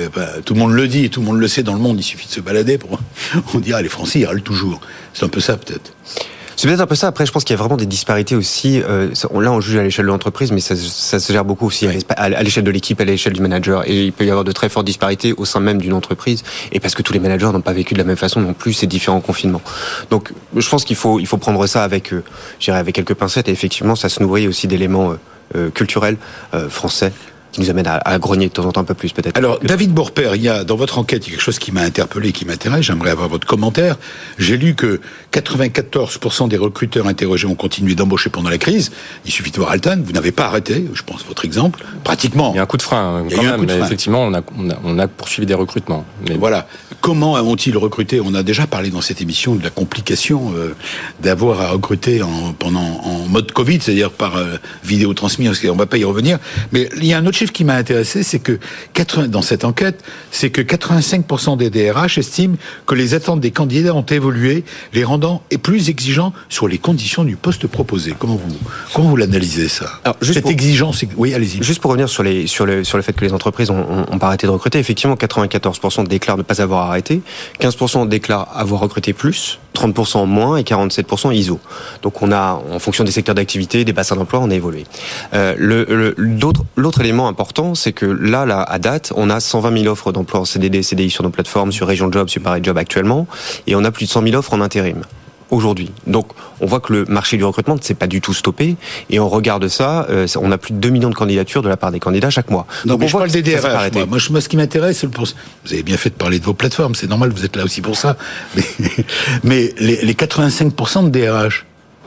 tout 0.46 0.54
le 0.54 0.60
monde 0.60 0.72
le 0.72 0.88
dit, 0.88 1.10
tout 1.10 1.20
le 1.20 1.26
monde 1.26 1.38
le 1.38 1.46
sait 1.46 1.62
dans 1.62 1.74
le 1.74 1.78
monde. 1.78 2.00
Il 2.00 2.02
suffit 2.02 2.26
de 2.26 2.32
se 2.32 2.40
balader 2.40 2.78
pour 2.78 2.98
on 3.54 3.58
dire 3.58 3.76
ah, 3.76 3.82
les 3.82 3.90
Français 3.90 4.20
ils 4.20 4.24
râlent 4.24 4.42
toujours. 4.42 4.80
C'est 5.12 5.26
un 5.26 5.28
peu 5.28 5.40
ça 5.40 5.58
peut-être. 5.58 5.92
C'est 6.56 6.68
peut-être 6.68 6.80
un 6.80 6.86
peu 6.86 6.94
ça. 6.94 7.08
Après, 7.08 7.26
je 7.26 7.32
pense 7.32 7.44
qu'il 7.44 7.54
y 7.54 7.58
a 7.58 7.60
vraiment 7.60 7.76
des 7.76 7.86
disparités 7.86 8.36
aussi. 8.36 8.80
Euh, 8.82 9.10
là, 9.40 9.52
on 9.52 9.60
juge 9.60 9.76
à 9.76 9.82
l'échelle 9.82 10.06
de 10.06 10.10
l'entreprise, 10.10 10.52
mais 10.52 10.60
ça, 10.60 10.76
se 10.76 11.32
gère 11.32 11.44
beaucoup 11.44 11.66
aussi 11.66 11.86
à 12.16 12.42
l'échelle 12.42 12.64
de 12.64 12.70
l'équipe, 12.70 13.00
à 13.00 13.04
l'échelle 13.04 13.32
du 13.32 13.40
manager. 13.40 13.88
Et 13.88 14.04
il 14.04 14.12
peut 14.12 14.24
y 14.24 14.30
avoir 14.30 14.44
de 14.44 14.52
très 14.52 14.68
fortes 14.68 14.86
disparités 14.86 15.32
au 15.32 15.44
sein 15.44 15.60
même 15.60 15.80
d'une 15.80 15.92
entreprise. 15.92 16.42
Et 16.72 16.80
parce 16.80 16.94
que 16.94 17.02
tous 17.02 17.12
les 17.12 17.18
managers 17.18 17.50
n'ont 17.52 17.60
pas 17.60 17.72
vécu 17.72 17.94
de 17.94 17.98
la 17.98 18.04
même 18.04 18.16
façon 18.16 18.40
non 18.40 18.54
plus 18.54 18.72
ces 18.72 18.86
différents 18.86 19.20
confinements. 19.20 19.62
Donc, 20.10 20.32
je 20.56 20.68
pense 20.68 20.84
qu'il 20.84 20.96
faut, 20.96 21.18
il 21.18 21.26
faut 21.26 21.38
prendre 21.38 21.66
ça 21.66 21.82
avec, 21.82 22.12
euh, 22.12 22.22
avec 22.68 22.94
quelques 22.94 23.14
pincettes. 23.14 23.48
Et 23.48 23.52
effectivement, 23.52 23.96
ça 23.96 24.08
se 24.08 24.22
nourrit 24.22 24.48
aussi 24.48 24.66
d'éléments 24.66 25.12
euh, 25.12 25.16
euh 25.56 25.70
culturels 25.70 26.16
français 26.68 27.12
qui 27.54 27.60
nous 27.60 27.70
amène 27.70 27.86
à, 27.86 28.18
grogner 28.18 28.48
de 28.48 28.52
temps 28.52 28.64
en 28.64 28.72
temps 28.72 28.80
un 28.80 28.84
peu 28.84 28.94
plus 28.94 29.12
peut-être. 29.12 29.36
Alors 29.36 29.60
David 29.60 29.92
Borper, 29.92 30.32
il 30.34 30.42
y 30.42 30.48
a 30.48 30.64
dans 30.64 30.74
votre 30.74 30.98
enquête 30.98 31.26
il 31.26 31.30
y 31.30 31.32
a 31.32 31.36
quelque 31.36 31.44
chose 31.44 31.60
qui 31.60 31.70
m'a 31.70 31.82
interpellé, 31.82 32.32
qui 32.32 32.44
m'intéresse. 32.44 32.82
J'aimerais 32.82 33.10
avoir 33.10 33.28
votre 33.28 33.46
commentaire. 33.46 33.96
J'ai 34.38 34.56
lu 34.56 34.74
que 34.74 35.00
94% 35.32 36.48
des 36.48 36.56
recruteurs 36.56 37.06
interrogés 37.06 37.46
ont 37.46 37.54
continué 37.54 37.94
d'embaucher 37.94 38.28
pendant 38.28 38.50
la 38.50 38.58
crise. 38.58 38.90
Il 39.24 39.30
suffit 39.30 39.52
de 39.52 39.56
voir 39.56 39.70
Altan. 39.70 39.98
Vous 40.04 40.12
n'avez 40.12 40.32
pas 40.32 40.46
arrêté, 40.46 40.84
je 40.92 41.02
pense 41.02 41.24
votre 41.24 41.44
exemple, 41.44 41.84
pratiquement. 42.02 42.50
Il 42.54 42.56
y 42.56 42.58
a 42.58 42.62
un 42.62 42.66
coup 42.66 42.76
de 42.76 42.82
frein 42.82 43.24
quand 43.32 43.42
même, 43.42 43.64
mais 43.64 43.78
effectivement 43.78 44.22
on 44.22 44.34
a, 44.34 44.42
on 44.84 44.98
a, 44.98 45.06
poursuivi 45.06 45.46
des 45.46 45.54
recrutements. 45.54 46.04
Mais... 46.28 46.36
Voilà. 46.36 46.66
Comment 47.00 47.34
ont-ils 47.34 47.76
recruté? 47.78 48.20
On 48.20 48.34
a 48.34 48.42
déjà 48.42 48.66
parlé 48.66 48.90
dans 48.90 49.00
cette 49.00 49.20
émission 49.20 49.54
de 49.54 49.62
la 49.62 49.70
complication 49.70 50.52
euh, 50.56 50.74
d'avoir 51.20 51.60
à 51.60 51.68
recruter 51.68 52.22
en, 52.22 52.52
pendant 52.58 52.80
en 52.80 53.28
mode 53.28 53.52
Covid, 53.52 53.80
c'est-à-dire 53.80 54.10
par 54.10 54.36
euh, 54.36 54.56
vidéo 54.82 55.14
transmise. 55.14 55.64
On 55.70 55.76
va 55.76 55.86
pas 55.86 55.98
y 55.98 56.04
revenir. 56.04 56.38
Mais 56.72 56.88
il 56.96 57.06
y 57.06 57.12
a 57.12 57.18
un 57.18 57.26
autre 57.26 57.36
qui 57.52 57.64
m'a 57.64 57.74
intéressé, 57.74 58.22
c'est 58.22 58.38
que 58.38 58.58
80, 58.94 59.28
dans 59.28 59.42
cette 59.42 59.64
enquête, 59.64 60.02
c'est 60.30 60.50
que 60.50 60.60
85% 60.60 61.56
des 61.56 61.70
DRH 61.70 62.18
estiment 62.18 62.56
que 62.86 62.94
les 62.94 63.14
attentes 63.14 63.40
des 63.40 63.50
candidats 63.50 63.94
ont 63.94 64.02
évolué, 64.02 64.64
les 64.92 65.04
rendant 65.04 65.42
plus 65.62 65.88
exigeants 65.88 66.32
sur 66.48 66.68
les 66.68 66.78
conditions 66.78 67.24
du 67.24 67.36
poste 67.36 67.66
proposé. 67.66 68.14
Comment 68.18 68.36
vous 68.36 68.56
comment 68.92 69.08
vous 69.08 69.16
l'analysez 69.16 69.68
ça 69.68 69.86
Alors, 70.04 70.16
juste 70.20 70.34
Cette 70.34 70.50
exigence, 70.50 71.04
oui, 71.16 71.34
allez-y. 71.34 71.62
Juste 71.62 71.80
pour 71.80 71.90
revenir 71.90 72.08
sur 72.08 72.22
les 72.22 72.46
sur 72.46 72.66
le 72.66 72.84
sur 72.84 72.98
le 72.98 73.02
fait 73.02 73.12
que 73.12 73.24
les 73.24 73.32
entreprises 73.32 73.70
ont, 73.70 74.06
ont, 74.10 74.18
pas 74.18 74.26
arrêté 74.28 74.46
de 74.46 74.52
recruter, 74.52 74.78
effectivement, 74.78 75.14
94% 75.14 76.06
déclarent 76.06 76.36
ne 76.36 76.42
pas 76.42 76.60
avoir 76.60 76.88
arrêté, 76.88 77.22
15% 77.60 78.08
déclarent 78.08 78.48
avoir 78.54 78.80
recruté 78.80 79.12
plus, 79.12 79.58
30% 79.74 80.26
moins 80.26 80.56
et 80.56 80.62
47% 80.62 81.34
ISO. 81.34 81.58
Donc 82.02 82.22
on 82.22 82.32
a, 82.32 82.62
en 82.72 82.78
fonction 82.78 83.04
des 83.04 83.10
secteurs 83.10 83.34
d'activité, 83.34 83.84
des 83.84 83.92
bassins 83.92 84.16
d'emploi, 84.16 84.40
on 84.40 84.50
a 84.50 84.54
évolué. 84.54 84.84
Euh, 85.32 85.54
le, 85.58 86.14
l'autre 86.76 87.00
élément 87.00 87.28
important, 87.28 87.74
c'est 87.74 87.92
que 87.92 88.06
là, 88.06 88.46
là, 88.46 88.62
à 88.62 88.78
date, 88.78 89.12
on 89.16 89.30
a 89.30 89.40
120 89.40 89.82
000 89.82 89.92
offres 89.92 90.12
d'emploi 90.12 90.40
en 90.40 90.44
CDD, 90.44 90.82
CDI 90.82 91.10
sur 91.10 91.24
nos 91.24 91.30
plateformes, 91.30 91.72
sur 91.72 91.86
Région 91.86 92.10
Job, 92.10 92.28
sur 92.28 92.42
Paris 92.42 92.60
Job 92.62 92.78
actuellement, 92.78 93.26
et 93.66 93.74
on 93.74 93.84
a 93.84 93.90
plus 93.90 94.06
de 94.06 94.10
100 94.10 94.22
000 94.22 94.34
offres 94.36 94.54
en 94.54 94.60
intérim 94.60 95.02
aujourd'hui. 95.54 95.90
Donc 96.06 96.28
on 96.60 96.66
voit 96.66 96.80
que 96.80 96.92
le 96.92 97.04
marché 97.06 97.36
du 97.36 97.44
recrutement 97.44 97.76
ne 97.76 97.80
s'est 97.80 97.94
pas 97.94 98.06
du 98.06 98.20
tout 98.20 98.34
stoppé 98.34 98.76
et 99.10 99.18
on 99.18 99.28
regarde 99.28 99.68
ça, 99.68 100.06
euh, 100.10 100.26
on 100.40 100.50
a 100.52 100.58
plus 100.58 100.74
de 100.74 100.78
2 100.78 100.90
millions 100.90 101.10
de 101.10 101.14
candidatures 101.14 101.62
de 101.62 101.68
la 101.68 101.76
part 101.76 101.90
des 101.90 102.00
candidats 102.00 102.30
chaque 102.30 102.50
mois. 102.50 102.66
Donc 102.84 103.02
on 103.02 103.06
voit 103.06 103.26
des 103.28 103.42
DRH. 103.42 103.92
Moi, 103.94 104.18
moi, 104.30 104.40
ce 104.40 104.48
qui 104.48 104.56
m'intéresse, 104.56 105.04
vous 105.04 105.26
avez 105.72 105.82
bien 105.82 105.96
fait 105.96 106.10
de 106.10 106.14
parler 106.14 106.38
de 106.38 106.44
vos 106.44 106.54
plateformes, 106.54 106.94
c'est 106.94 107.08
normal, 107.08 107.30
vous 107.30 107.44
êtes 107.44 107.56
là 107.56 107.64
aussi 107.64 107.80
pour 107.80 107.96
ça. 107.96 108.16
Mais, 108.54 108.62
mais 109.42 109.74
les, 109.78 110.04
les 110.04 110.14
85% 110.14 111.10
de 111.10 111.18
DRH 111.18 111.64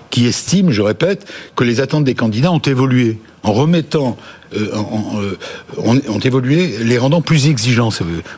qui 0.10 0.26
estiment, 0.26 0.72
je 0.72 0.82
répète, 0.82 1.28
que 1.56 1.64
les 1.64 1.82
attentes 1.82 2.04
des 2.04 2.16
candidats 2.16 2.52
ont 2.52 2.60
évolué 2.60 3.20
en 3.48 3.54
remettant 3.54 4.18
euh, 4.56 4.76
en, 4.76 5.22
euh, 5.22 5.38
ont, 5.78 6.20
évolué, 6.20 6.78
les 6.80 6.98
rendant 6.98 7.22
plus 7.22 7.48
exigeants. 7.48 7.90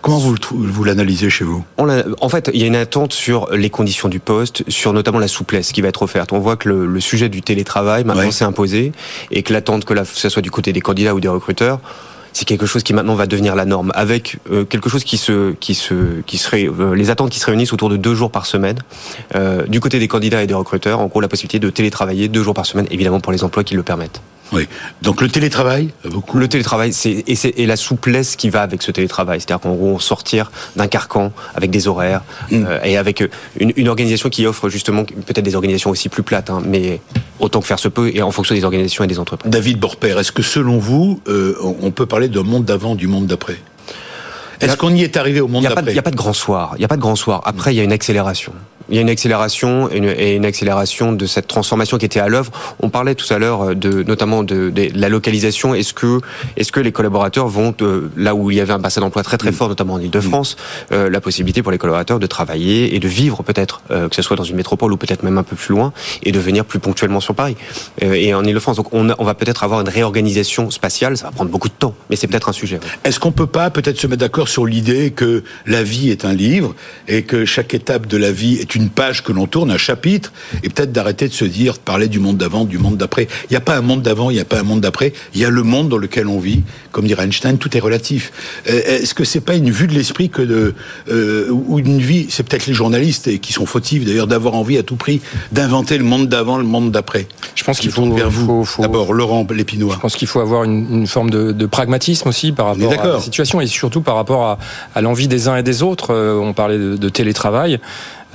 Comment 0.01 0.17
vous, 0.17 0.35
vous 0.51 0.83
l'analysez 0.83 1.29
chez 1.29 1.45
vous? 1.45 1.63
En 1.77 2.29
fait, 2.29 2.49
il 2.53 2.59
y 2.59 2.63
a 2.63 2.67
une 2.67 2.75
attente 2.75 3.13
sur 3.13 3.49
les 3.51 3.69
conditions 3.69 4.09
du 4.09 4.19
poste, 4.19 4.63
sur 4.69 4.93
notamment 4.93 5.19
la 5.19 5.27
souplesse 5.27 5.71
qui 5.71 5.81
va 5.81 5.89
être 5.89 6.01
offerte. 6.01 6.33
On 6.33 6.39
voit 6.39 6.55
que 6.55 6.69
le, 6.69 6.99
sujet 6.99 7.29
du 7.29 7.41
télétravail 7.41 8.03
maintenant 8.03 8.31
s'est 8.31 8.45
imposé 8.45 8.91
et 9.31 9.41
que 9.41 9.53
l'attente 9.53 9.85
que 9.85 9.93
ce 10.03 10.29
soit 10.29 10.41
du 10.41 10.51
côté 10.51 10.73
des 10.73 10.81
candidats 10.81 11.15
ou 11.15 11.19
des 11.19 11.27
recruteurs, 11.27 11.79
c'est 12.33 12.45
quelque 12.45 12.65
chose 12.65 12.83
qui 12.83 12.93
maintenant 12.93 13.15
va 13.15 13.27
devenir 13.27 13.55
la 13.55 13.65
norme, 13.65 13.91
avec 13.95 14.37
euh, 14.51 14.65
quelque 14.65 14.89
chose 14.89 15.03
qui 15.03 15.17
se, 15.17 15.53
qui 15.53 15.75
se, 15.75 16.21
qui 16.25 16.37
serait 16.37 16.67
euh, 16.67 16.93
les 16.93 17.09
attentes 17.09 17.29
qui 17.31 17.39
se 17.39 17.45
réunissent 17.45 17.73
autour 17.73 17.89
de 17.89 17.97
deux 17.97 18.15
jours 18.15 18.31
par 18.31 18.45
semaine, 18.45 18.77
euh, 19.35 19.65
du 19.65 19.79
côté 19.79 19.99
des 19.99 20.07
candidats 20.07 20.43
et 20.43 20.47
des 20.47 20.53
recruteurs, 20.53 20.99
en 20.99 21.07
gros 21.07 21.21
la 21.21 21.27
possibilité 21.27 21.59
de 21.59 21.69
télétravailler 21.69 22.27
deux 22.27 22.43
jours 22.43 22.53
par 22.53 22.65
semaine, 22.65 22.87
évidemment 22.91 23.19
pour 23.19 23.31
les 23.31 23.43
emplois 23.43 23.63
qui 23.63 23.75
le 23.75 23.83
permettent. 23.83 24.22
Oui. 24.51 24.68
Donc 25.01 25.22
le 25.22 25.29
télétravail, 25.29 25.90
beaucoup. 26.05 26.38
Le 26.38 26.48
télétravail, 26.48 26.94
c'est 26.94 27.24
et, 27.27 27.35
c'est 27.35 27.50
et 27.57 27.66
la 27.66 27.75
souplesse 27.75 28.35
qui 28.35 28.50
va 28.50 28.62
avec 28.62 28.81
ce 28.81 28.92
télétravail, 28.92 29.40
c'est-à-dire 29.40 29.62
qu'en 29.62 29.75
gros 29.75 30.00
sortir 30.00 30.51
d'un 30.75 30.88
carcan 30.88 31.31
avec 31.55 31.70
des 31.70 31.88
horaires 31.88 32.22
mm. 32.51 32.66
euh, 32.68 32.79
et 32.83 32.98
avec 32.98 33.24
une, 33.59 33.74
une, 33.75 33.88
organisation 33.88 34.29
qui 34.29 34.46
offre 34.46 34.70
justement 34.70 35.03
peut-être 35.03 35.44
des 35.44 35.55
organisations 35.55 35.90
aussi 35.90 36.09
plus 36.09 36.24
plates, 36.24 36.50
hein, 36.50 36.62
mais 36.66 37.01
autant 37.40 37.62
que 37.62 37.68
faire 37.68 37.79
se 37.79 37.88
peut 37.88 38.12
et 38.14 38.22
en 38.22 38.31
fonction 38.31 38.55
des 38.55 38.64
organisations 38.64 39.03
et 39.03 39.07
des 39.07 39.20
entreprises. 39.20 39.51
David 39.51 39.79
Borper, 39.79 40.20
est-ce 40.20 40.31
que 40.31 40.44
selon 40.44 40.77
vous, 40.77 41.22
euh, 41.27 41.55
on 41.81 41.92
peut 41.92 42.05
parler 42.05 42.27
d'un 42.27 42.44
monde 42.44 42.66
d'avant, 42.66 42.96
du 42.96 43.07
monde 43.07 43.27
d'après? 43.27 43.57
Est-ce 44.61 44.77
qu'on 44.77 44.93
y 44.93 45.03
est 45.03 45.17
arrivé 45.17 45.41
au 45.41 45.48
monde 45.48 45.63
d'après 45.63 45.83
Il 45.87 45.93
n'y 45.93 46.00
a 46.00 46.03
pas 46.03 46.11
de 46.11 46.15
grand 46.15 46.33
soir. 46.33 46.74
Il 46.75 46.79
n'y 46.79 46.85
a 46.85 46.87
pas 46.87 46.98
de 46.98 47.01
grand 47.01 47.15
soir. 47.15 47.41
Après, 47.45 47.74
il 47.74 47.77
y 47.77 47.81
a 47.81 47.83
une 47.83 47.91
accélération 47.91 48.53
il 48.89 48.95
y 48.95 48.98
a 48.98 49.01
une 49.01 49.09
accélération 49.09 49.89
et 49.91 50.35
une, 50.35 50.45
accélération 50.45 51.13
de 51.13 51.25
cette 51.25 51.48
transformation 51.48 51.98
qui 51.98 52.05
était 52.05 52.19
à 52.19 52.27
l'œuvre. 52.27 52.51
On 52.79 52.89
parlait 52.89 53.15
tout 53.15 53.31
à 53.31 53.37
l'heure 53.37 53.75
de 53.75 54.03
notamment 54.03 54.43
de, 54.43 54.72
la 54.95 55.09
localisation. 55.09 55.75
Est-ce 55.75 55.93
que 55.93 56.19
est-ce 56.57 56.72
que 56.72 56.79
les 56.79 56.91
collaborateurs 56.91 57.48
vont 57.48 57.75
euh, 57.81 58.09
là 58.17 58.33
où 58.35 58.51
il 58.51 58.57
y 58.57 58.61
avait 58.61 58.74
un 58.74 58.79
bassin 58.79 59.01
d'emploi 59.01 59.24
très 59.24 59.37
très 59.37 59.51
fort, 59.51 59.69
notamment 59.69 59.93
en 59.93 60.00
Ile-de-France, 60.00 60.55
euh, 60.91 61.09
la 61.09 61.22
possibilité 61.22 61.61
pour 61.61 61.72
les 61.72 61.77
collaborateurs 61.77 62.19
de 62.19 62.27
travailler 62.27 62.95
et 62.95 63.00
de 63.00 63.07
vivre 63.07 63.43
peut-être 63.43 63.81
euh, 63.91 64.09
que 64.09 64.15
ce 64.15 64.22
soit 64.22 64.35
dans 64.35 64.43
une 64.43 64.55
métropole 64.55 64.91
ou 64.91 64.98
peut-être 64.98 65.24
même 65.24 65.37
un 65.37 65.43
peu 65.43 65.55
plus 65.55 65.74
loin 65.74 65.93
et 66.24 66.31
de 66.31 66.39
venir 66.39 66.65
plus 66.65 66.79
ponctuellement 66.79 67.19
sur 67.19 67.35
Paris 67.35 67.55
et 68.01 68.33
en 68.33 68.43
Ile-de-France. 68.43 68.77
Donc 68.77 68.93
on, 68.93 69.09
on 69.17 69.24
va 69.24 69.35
peut-être 69.35 69.63
avoir 69.63 69.81
une 69.81 69.89
réorganisation 69.89 70.72
spatiale. 70.72 71.17
Ça 71.17 71.25
va 71.25 71.31
prendre 71.31 71.51
beaucoup 71.51 71.69
de 71.69 71.74
temps, 71.74 71.93
mais 72.09 72.15
c'est 72.15 72.27
peut-être 72.27 72.50
un 72.50 72.53
sujet. 72.53 72.79
Est-ce 73.03 73.19
qu'on 73.19 73.31
peut 73.31 73.48
pas 73.48 73.69
peut-être 73.69 74.00
se 74.00 74.07
mettre 74.07 74.22
d'accord 74.22 74.49
sur 74.50 74.66
l'idée 74.66 75.12
que 75.12 75.44
la 75.66 75.83
vie 75.83 76.09
est 76.09 76.25
un 76.25 76.33
livre 76.33 76.75
et 77.07 77.24
que 77.24 77.46
chaque 77.46 77.74
étape 77.74 78.07
de 78.07 78.18
la 78.18 78.31
vie 78.31 78.55
est 78.55 78.75
une 78.75 78.90
page 78.90 79.24
que 79.24 79.31
l'on 79.31 79.48
tourne, 79.48 79.72
un 79.72 79.77
chapitre, 79.77 80.33
et 80.64 80.70
peut-être 80.70 80.92
d'arrêter 80.92 81.27
de 81.27 81.33
se 81.33 81.46
dire, 81.46 81.74
de 81.74 81.79
parler 81.79 82.07
du 82.07 82.20
monde 82.20 82.38
d'avant, 82.38 82.66
du 82.66 82.77
monde 82.77 82.98
d'après. 82.98 83.27
Il 83.50 83.53
n'y 83.53 83.57
a 83.57 83.62
pas 83.62 83.77
un 83.77 83.81
monde 83.81 84.01
d'avant, 84.01 84.29
il 84.29 84.35
n'y 84.35 84.40
a 84.40 84.46
pas 84.46 84.59
un 84.59 84.64
monde 84.64 84.81
d'après. 84.81 85.14
Il 85.33 85.42
y 85.42 85.46
a 85.46 85.50
le 85.50 85.64
monde 85.64 85.90
dans 85.90 85.98
lequel 85.98 86.27
on 86.27 86.40
vit. 86.40 86.64
Comme 86.92 87.05
dirait 87.05 87.24
Einstein, 87.24 87.57
tout 87.57 87.75
est 87.77 87.79
relatif. 87.79 88.31
Euh, 88.68 88.81
est-ce 89.01 89.14
que 89.14 89.24
c'est 89.24 89.42
pas 89.42 89.55
une 89.55 89.70
vue 89.72 89.88
de 89.88 89.94
l'esprit 89.94 90.29
que 90.29 90.42
de, 90.42 90.74
euh, 91.09 91.50
ou 91.50 91.79
une 91.79 92.00
vie, 92.00 92.27
c'est 92.29 92.44
peut-être 92.44 92.68
les 92.68 92.74
journalistes 92.74 93.27
et 93.27 93.40
qui 93.40 93.53
sont 93.53 93.66
fautifs 93.66 94.05
d'ailleurs 94.05 94.27
d'avoir 94.27 94.55
envie 94.55 94.77
à 94.77 94.83
tout 94.83 94.96
prix 94.96 95.22
d'inventer 95.51 95.98
le 95.98 96.03
monde 96.03 96.27
d'avant, 96.27 96.57
le 96.57 96.64
monde 96.64 96.92
d'après? 96.92 97.27
Je 97.55 97.64
pense 97.64 97.79
qu'il 97.79 97.92
faut 97.92 98.12
vers 98.14 98.29
vous. 98.29 98.66
D'abord, 98.79 99.14
Laurent 99.14 99.46
Lépinois. 99.50 99.96
Je 99.96 100.00
pense 100.00 100.16
qu'il 100.16 100.27
faut 100.27 100.40
avoir 100.40 100.64
une, 100.64 101.07
forme 101.07 101.29
de, 101.29 101.66
pragmatisme 101.66 102.27
aussi 102.29 102.51
par 102.51 102.68
rapport 102.68 102.92
à 102.92 103.07
la 103.07 103.20
situation 103.20 103.62
et 103.62 103.68
surtout 103.68 104.01
par 104.01 104.16
rapport 104.16 104.38
à, 104.43 105.01
l'envie 105.01 105.27
des 105.27 105.47
uns 105.47 105.55
et 105.55 105.63
des 105.63 105.83
autres. 105.83 106.13
Euh, 106.13 106.39
on 106.39 106.53
parlait 106.53 106.77
de 106.77 107.09
télétravail. 107.09 107.79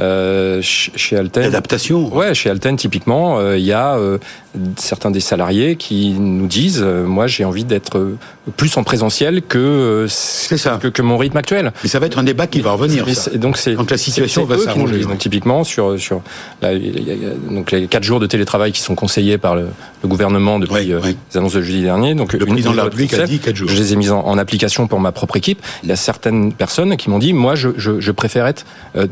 Euh, 0.01 0.61
chez 0.61 1.17
Alten. 1.17 1.45
Adaptation. 1.45 2.13
Ouais, 2.13 2.35
chez 2.35 2.51
Alten 2.51 2.77
typiquement, 2.77 3.39
euh, 3.39 3.57
il 3.57 3.65
y 3.65 3.73
a 3.73 3.95
euh, 3.95 4.19
certains 4.77 5.13
des 5.13 5.21
salariés 5.21 5.77
qui 5.77 6.15
nous 6.19 6.49
disent, 6.49 6.83
moi 6.83 7.29
j'ai 7.29 7.45
envie 7.45 7.65
d'être 7.65 8.17
plus 8.57 8.77
en 8.77 8.83
présentiel 8.83 9.43
que 9.43 10.07
ça. 10.09 10.79
Que, 10.83 10.89
que, 10.89 11.03
mon 11.03 11.17
rythme 11.17 11.37
actuel. 11.37 11.73
Mais 11.85 11.89
ça 11.89 12.01
va 12.01 12.07
être 12.07 12.19
un 12.19 12.25
débat 12.25 12.49
qui 12.49 12.61
va 12.61 12.73
revenir. 12.73 13.07
Donc 13.35 13.57
c'est 13.57 13.75
quand 13.75 13.91
la 13.91 13.97
situation 13.97 14.45
va 14.45 14.59
s'arranger. 14.59 15.03
Donc 15.03 15.19
typiquement 15.19 15.63
sur 15.63 15.99
sur 16.01 16.23
la, 16.61 16.73
donc 17.51 17.71
les 17.71 17.87
quatre 17.87 18.05
jours 18.05 18.19
de 18.19 18.27
télétravail 18.27 18.73
qui 18.73 18.81
sont 18.81 18.97
conseillés 18.97 19.39
par 19.39 19.55
le, 19.55 19.69
gouvernement 20.05 20.59
depuis 20.59 20.87
les 20.87 21.39
annonces 21.39 21.55
de 21.55 21.63
jeudi 21.63 21.83
dernier. 21.83 22.15
Donc 22.15 22.33
le 22.33 22.45
président 22.45 22.73
de 22.73 22.77
la 22.77 22.85
République 22.85 23.15
a 23.15 23.27
dit 23.27 23.39
quatre 23.39 23.57
jours. 23.57 23.69
Je 23.69 23.77
les 23.77 23.93
ai 23.93 23.97
mis 23.97 24.11
en, 24.11 24.39
application 24.39 24.89
pour 24.89 24.99
ma 24.99 25.13
propre 25.13 25.37
équipe. 25.37 25.63
Il 25.85 25.89
y 25.89 25.93
a 25.93 25.97
certaines 25.97 26.53
personnes 26.53 26.97
qui 26.97 27.09
m'ont 27.09 27.21
dit, 27.21 27.33
moi 27.33 27.55
je, 27.55 27.69
je, 27.77 28.01
je 28.01 28.11
préfère 28.11 28.47
être 28.47 28.65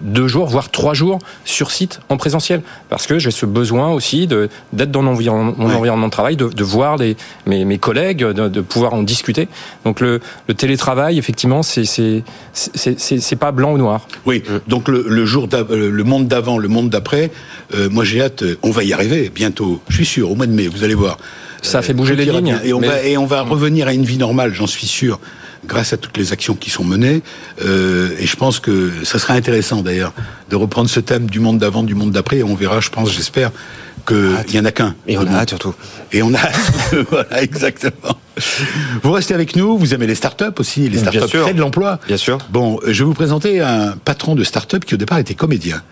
deux 0.02 0.26
jours 0.26 0.46
voire 0.46 0.71
trois 0.72 0.94
jours 0.94 1.18
sur 1.44 1.70
site 1.70 2.00
en 2.08 2.16
présentiel 2.16 2.62
parce 2.88 3.06
que 3.06 3.18
j'ai 3.18 3.30
ce 3.30 3.46
besoin 3.46 3.90
aussi 3.90 4.26
d'être 4.26 4.90
dans 4.90 5.02
mon 5.02 5.12
environnement, 5.12 5.54
mon 5.56 5.72
environnement 5.72 6.06
de 6.06 6.12
travail, 6.12 6.36
de, 6.36 6.48
de 6.48 6.64
voir 6.64 6.96
les, 6.96 7.16
mes, 7.46 7.64
mes 7.64 7.78
collègues, 7.78 8.24
de, 8.24 8.48
de, 8.48 8.60
pouvoir 8.60 8.94
en 8.94 9.02
discuter. 9.02 9.48
Donc 9.84 10.00
le, 10.00 10.20
le 10.48 10.54
télétravail, 10.54 11.18
effectivement, 11.18 11.62
c'est 11.62 12.24
pas 13.38 13.52
blanc 13.52 13.72
ou 13.72 13.78
noir. 13.78 14.08
Oui. 14.26 14.42
Donc 14.66 14.88
le, 14.88 15.04
le 15.08 15.26
jour 15.26 15.48
le 15.70 16.02
monde 16.04 16.26
d'avant, 16.26 16.58
le 16.58 16.68
monde 16.68 16.88
d'après, 16.90 17.30
euh, 17.74 17.88
moi 17.90 18.04
j'ai 18.04 18.22
hâte. 18.22 18.42
On 18.62 18.70
va 18.70 18.82
y 18.82 18.92
arriver 18.92 19.30
bientôt. 19.32 19.80
Je 19.88 19.96
suis 19.96 20.06
sûr. 20.06 20.30
Au 20.30 20.34
mois 20.34 20.46
de 20.46 20.52
mai, 20.52 20.68
vous 20.68 20.84
allez 20.84 20.94
voir. 20.94 21.18
Ça 21.62 21.80
fait 21.82 21.94
bouger 21.94 22.16
les 22.16 22.24
lignes. 22.24 22.58
Et 22.64 22.72
on, 22.72 22.80
va, 22.80 23.02
et 23.04 23.16
on 23.16 23.26
va 23.26 23.42
revenir 23.42 23.86
à 23.86 23.94
une 23.94 24.04
vie 24.04 24.18
normale, 24.18 24.52
j'en 24.52 24.66
suis 24.66 24.86
sûr, 24.86 25.20
grâce 25.64 25.92
à 25.92 25.96
toutes 25.96 26.16
les 26.16 26.32
actions 26.32 26.54
qui 26.54 26.70
sont 26.70 26.84
menées. 26.84 27.22
Euh, 27.64 28.10
et 28.18 28.26
je 28.26 28.36
pense 28.36 28.60
que 28.60 28.90
ça 29.04 29.18
serait 29.18 29.34
intéressant 29.34 29.82
d'ailleurs 29.82 30.12
de 30.50 30.56
reprendre 30.56 30.90
ce 30.90 31.00
thème 31.00 31.28
du 31.28 31.40
monde 31.40 31.58
d'avant, 31.58 31.82
du 31.82 31.94
monde 31.94 32.10
d'après. 32.10 32.38
Et 32.38 32.42
on 32.42 32.54
verra, 32.54 32.80
je 32.80 32.90
pense, 32.90 33.10
j'espère, 33.10 33.50
qu'il 34.06 34.52
n'y 34.52 34.58
en 34.58 34.64
a 34.64 34.72
qu'un. 34.72 34.94
Et 35.06 35.16
on 35.18 35.26
a 35.26 35.46
surtout. 35.46 35.74
Et 36.12 36.22
on 36.22 36.34
a 36.34 36.38
voilà, 37.10 37.42
exactement. 37.42 38.18
Vous 39.02 39.12
restez 39.12 39.34
avec 39.34 39.56
nous, 39.56 39.76
vous 39.76 39.94
aimez 39.94 40.06
les 40.06 40.14
startups 40.14 40.44
aussi, 40.58 40.88
les 40.88 40.98
startups 40.98 41.28
créent 41.28 41.54
de 41.54 41.60
l'emploi. 41.60 41.98
Bien 42.06 42.16
sûr. 42.16 42.38
Bon, 42.50 42.78
je 42.86 43.02
vais 43.02 43.04
vous 43.04 43.14
présenter 43.14 43.60
un 43.60 43.92
patron 44.04 44.34
de 44.34 44.44
start-up 44.44 44.84
qui 44.84 44.94
au 44.94 44.96
départ 44.96 45.18
était 45.18 45.34
comédien. 45.34 45.82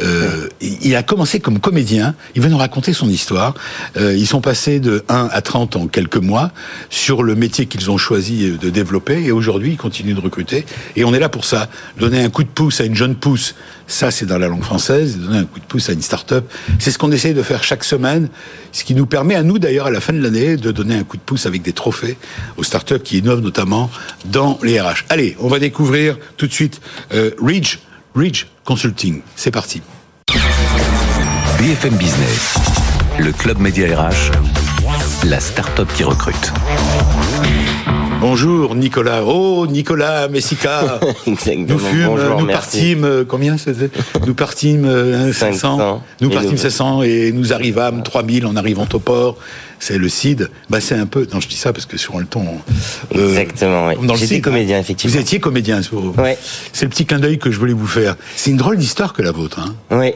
Euh, 0.00 0.48
il 0.60 0.94
a 0.96 1.02
commencé 1.02 1.40
comme 1.40 1.58
comédien, 1.58 2.14
il 2.34 2.42
va 2.42 2.48
nous 2.48 2.58
raconter 2.58 2.92
son 2.92 3.08
histoire. 3.08 3.54
Euh, 3.96 4.16
ils 4.16 4.26
sont 4.26 4.40
passés 4.40 4.80
de 4.80 5.04
1 5.08 5.28
à 5.30 5.40
30 5.40 5.76
en 5.76 5.86
quelques 5.86 6.16
mois 6.16 6.50
sur 6.88 7.22
le 7.22 7.34
métier 7.34 7.66
qu'ils 7.66 7.90
ont 7.90 7.98
choisi 7.98 8.50
de 8.58 8.70
développer 8.70 9.22
et 9.24 9.32
aujourd'hui 9.32 9.72
ils 9.72 9.76
continuent 9.76 10.14
de 10.14 10.20
recruter. 10.20 10.64
Et 10.96 11.04
on 11.04 11.14
est 11.14 11.20
là 11.20 11.28
pour 11.28 11.44
ça, 11.44 11.68
donner 11.98 12.22
un 12.22 12.30
coup 12.30 12.42
de 12.42 12.48
pouce 12.48 12.80
à 12.80 12.84
une 12.84 12.96
jeune 12.96 13.14
pousse 13.14 13.54
ça, 13.90 14.12
c'est 14.12 14.24
dans 14.24 14.38
la 14.38 14.46
langue 14.46 14.62
française, 14.62 15.18
donner 15.18 15.38
un 15.38 15.44
coup 15.44 15.58
de 15.58 15.64
pouce 15.64 15.90
à 15.90 15.92
une 15.92 16.00
start-up. 16.00 16.44
C'est 16.78 16.92
ce 16.92 16.98
qu'on 16.98 17.10
essaye 17.10 17.34
de 17.34 17.42
faire 17.42 17.64
chaque 17.64 17.82
semaine, 17.82 18.28
ce 18.70 18.84
qui 18.84 18.94
nous 18.94 19.04
permet 19.04 19.34
à 19.34 19.42
nous, 19.42 19.58
d'ailleurs, 19.58 19.86
à 19.86 19.90
la 19.90 20.00
fin 20.00 20.12
de 20.12 20.22
l'année, 20.22 20.56
de 20.56 20.70
donner 20.70 20.94
un 20.94 21.02
coup 21.02 21.16
de 21.16 21.22
pouce 21.22 21.44
avec 21.44 21.62
des 21.62 21.72
trophées 21.72 21.99
aux 22.56 22.62
start-up 22.62 23.02
qui 23.02 23.18
innovent 23.18 23.40
notamment 23.40 23.90
dans 24.26 24.58
les 24.62 24.80
RH. 24.80 25.04
Allez, 25.08 25.36
on 25.40 25.48
va 25.48 25.58
découvrir 25.58 26.16
tout 26.36 26.46
de 26.46 26.52
suite 26.52 26.80
euh, 27.12 27.30
Ridge, 27.42 27.78
Ridge 28.14 28.46
Consulting. 28.64 29.22
C'est 29.36 29.50
parti. 29.50 29.82
BFM 31.58 31.94
Business, 31.96 32.56
le 33.18 33.32
club 33.32 33.58
média 33.58 33.86
RH, 33.86 34.32
la 35.24 35.40
start-up 35.40 35.88
qui 35.94 36.04
recrute. 36.04 36.52
Bonjour 38.20 38.74
Nicolas. 38.74 39.22
Oh 39.24 39.66
Nicolas 39.66 40.28
Messica. 40.28 41.00
Nous 41.26 41.36
fûmes, 41.36 41.66
Bonjour, 42.06 42.40
nous 42.40 42.46
partîmes, 42.46 43.04
euh, 43.04 43.24
combien 43.26 43.56
c'était 43.56 43.90
Nous 44.26 44.34
partîmes 44.34 44.84
euh, 44.84 45.32
500. 45.32 45.78
500. 45.78 46.02
Nous 46.20 46.30
partîmes 46.30 46.50
nous- 46.52 46.56
700 46.58 47.02
et 47.02 47.32
nous 47.32 47.52
arrivâmes 47.52 48.02
3000 48.02 48.44
en 48.46 48.56
arrivant 48.56 48.86
au 48.92 48.98
port. 48.98 49.36
C'est 49.78 49.96
le 49.96 50.08
CID. 50.10 50.50
Bah 50.68 50.80
c'est 50.80 50.94
un 50.96 51.06
peu. 51.06 51.26
Non, 51.32 51.40
je 51.40 51.48
dis 51.48 51.56
ça 51.56 51.72
parce 51.72 51.86
que 51.86 51.96
sur 51.96 52.18
le 52.18 52.26
ton. 52.26 52.44
euh, 53.16 53.28
Exactement, 53.30 53.86
oui. 53.88 53.94
dans 54.06 54.12
le 54.14 54.18
CID, 54.20 54.42
comédien, 54.42 54.76
hein. 54.76 54.80
effectivement. 54.80 55.14
Vous 55.14 55.20
étiez 55.20 55.40
comédien. 55.40 55.80
c'est 55.82 55.88
pour- 55.90 56.18
Ouais. 56.18 56.36
C'est 56.74 56.84
le 56.84 56.90
petit 56.90 57.06
clin 57.06 57.18
d'œil 57.20 57.38
que 57.38 57.50
je 57.50 57.58
voulais 57.58 57.72
vous 57.72 57.86
faire. 57.86 58.16
C'est 58.36 58.50
une 58.50 58.58
drôle 58.58 58.76
d'histoire 58.76 59.14
que 59.14 59.22
la 59.22 59.32
vôtre. 59.32 59.58
Hein. 59.60 59.74
Oui, 59.90 60.12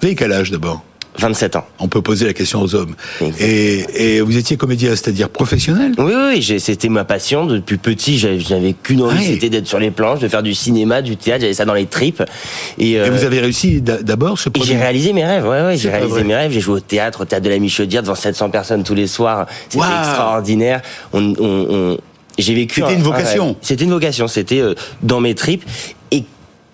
Vous 0.00 0.06
avez 0.06 0.14
quel 0.14 0.32
âge 0.32 0.50
d'abord? 0.50 0.82
27 1.16 1.56
ans. 1.56 1.64
On 1.78 1.88
peut 1.88 2.02
poser 2.02 2.26
la 2.26 2.32
question 2.32 2.60
aux 2.60 2.74
hommes. 2.74 2.94
Et, 3.40 3.84
et 4.16 4.20
vous 4.20 4.36
étiez 4.36 4.56
comédien, 4.56 4.90
c'est-à-dire 4.90 5.28
professionnel? 5.28 5.92
Oui, 5.98 6.12
oui, 6.34 6.60
c'était 6.60 6.88
ma 6.88 7.04
passion. 7.04 7.46
Depuis 7.46 7.76
petit, 7.76 8.18
j'avais 8.18 8.72
qu'une 8.72 9.02
envie, 9.02 9.16
Ah 9.20 9.22
c'était 9.24 9.48
d'être 9.48 9.66
sur 9.68 9.78
les 9.78 9.90
planches, 9.90 10.18
de 10.20 10.28
faire 10.28 10.42
du 10.42 10.54
cinéma, 10.54 11.02
du 11.02 11.16
théâtre, 11.16 11.42
j'avais 11.42 11.54
ça 11.54 11.64
dans 11.64 11.74
les 11.74 11.86
tripes. 11.86 12.22
Et, 12.78 12.92
Et 12.92 13.00
euh, 13.00 13.10
vous 13.10 13.24
avez 13.24 13.40
réussi 13.40 13.80
d'a- 13.80 14.02
d'abord 14.02 14.38
ce 14.38 14.48
et 14.48 14.62
j'ai 14.64 14.76
réalisé 14.76 15.12
mes 15.12 15.24
rêves, 15.24 15.46
ouais, 15.46 15.62
ouais, 15.62 15.76
j'ai 15.76 15.88
réalisé 15.90 16.10
vrai. 16.10 16.24
mes 16.24 16.34
rêves. 16.34 16.52
J'ai 16.52 16.60
joué 16.60 16.74
au 16.76 16.80
théâtre, 16.80 17.20
au 17.22 17.24
théâtre 17.24 17.44
de 17.44 17.50
la 17.50 17.58
Michaudière 17.58 18.02
devant 18.02 18.14
700 18.14 18.50
personnes 18.50 18.82
tous 18.82 18.94
les 18.94 19.06
soirs. 19.06 19.46
C'était 19.68 19.84
extraordinaire. 19.84 20.82
On, 21.12 21.22
on, 21.38 21.66
on- 21.70 21.98
j'ai 22.38 22.54
vécu. 22.54 22.80
C'était 22.80 22.92
un- 22.94 22.96
une 22.96 23.00
un 23.00 23.04
vocation. 23.04 23.56
C'était 23.60 23.84
une 23.84 23.90
vocation. 23.90 24.26
C'était 24.26 24.60
euh, 24.60 24.74
dans 25.02 25.20
mes 25.20 25.34
tripes. 25.36 25.64
Et 26.10 26.24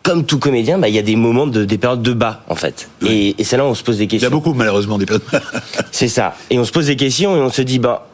comme 0.03 0.25
tout 0.25 0.39
comédien, 0.39 0.79
bah, 0.79 0.89
il 0.89 0.95
y 0.95 0.99
a 0.99 1.03
des 1.03 1.17
moments 1.17 1.47
de, 1.47 1.65
des 1.65 1.77
périodes 1.79 2.03
de 2.03 2.13
bas, 2.13 2.43
en 2.49 2.55
fait. 2.55 2.89
Et, 3.07 3.35
et 3.39 3.45
c'est 3.45 3.57
là 3.57 3.65
où 3.65 3.69
on 3.69 3.75
se 3.75 3.83
pose 3.85 3.99
des 3.99 4.05
Il 4.05 4.07
y 4.07 4.09
questions. 4.09 4.29
a 4.29 4.31
beaucoup 4.31 4.55
malheureusement 4.55 4.97
des 4.99 5.07
personnes. 5.07 5.41
C'est 5.93 6.09
ça. 6.09 6.35
Et 6.49 6.59
on 6.59 6.65
se 6.65 6.73
pose 6.73 6.87
des 6.87 6.97
questions 6.97 7.37
et 7.37 7.41
on 7.41 7.51
se 7.51 7.63
dit, 7.63 7.79
bah, 7.79 8.07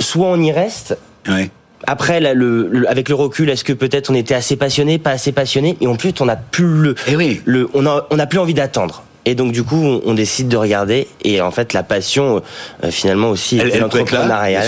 soit 0.00 0.26
on 0.28 0.40
y 0.40 0.52
reste. 0.52 0.96
ouais. 1.28 1.50
Après, 1.86 2.18
là, 2.18 2.32
le, 2.32 2.66
le- 2.68 2.88
avec 2.88 3.10
le 3.10 3.14
recul, 3.14 3.50
est-ce 3.50 3.62
que 3.62 3.74
peut-être 3.74 4.08
on 4.08 4.14
était 4.14 4.32
assez 4.34 4.56
passionné, 4.56 4.96
pas 4.98 5.10
assez 5.10 5.32
passionné, 5.32 5.76
et 5.82 5.86
en 5.86 5.96
plus, 5.96 6.14
on 6.20 6.24
n'a 6.24 6.36
plus 6.36 6.64
le, 6.66 6.94
Eh 7.08 7.14
oui. 7.14 7.42
le, 7.44 7.68
on 7.74 7.84
a, 7.84 8.06
on 8.08 8.18
a 8.18 8.24
plus 8.26 8.38
envie 8.38 8.54
d'attendre. 8.54 9.02
Et 9.26 9.34
donc, 9.34 9.52
du 9.52 9.62
coup, 9.64 9.76
on, 9.82 10.00
on 10.06 10.14
décide 10.14 10.48
de 10.48 10.56
regarder. 10.56 11.08
Et 11.24 11.42
en 11.42 11.50
fait, 11.50 11.74
la 11.74 11.82
passion, 11.82 12.40
euh, 12.84 12.90
finalement 12.90 13.28
aussi, 13.28 13.58
Elle- 13.58 13.68
était 13.68 13.80
l'entrepreneuriat. 13.80 14.62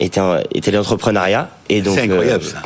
Était, 0.00 0.20
était 0.54 0.70
l'entrepreneuriat. 0.70 1.50
Et 1.68 1.82
donc, 1.82 1.96
C'est 1.96 2.04
incroyable 2.10 2.44
euh, 2.44 2.48
ça. 2.50 2.62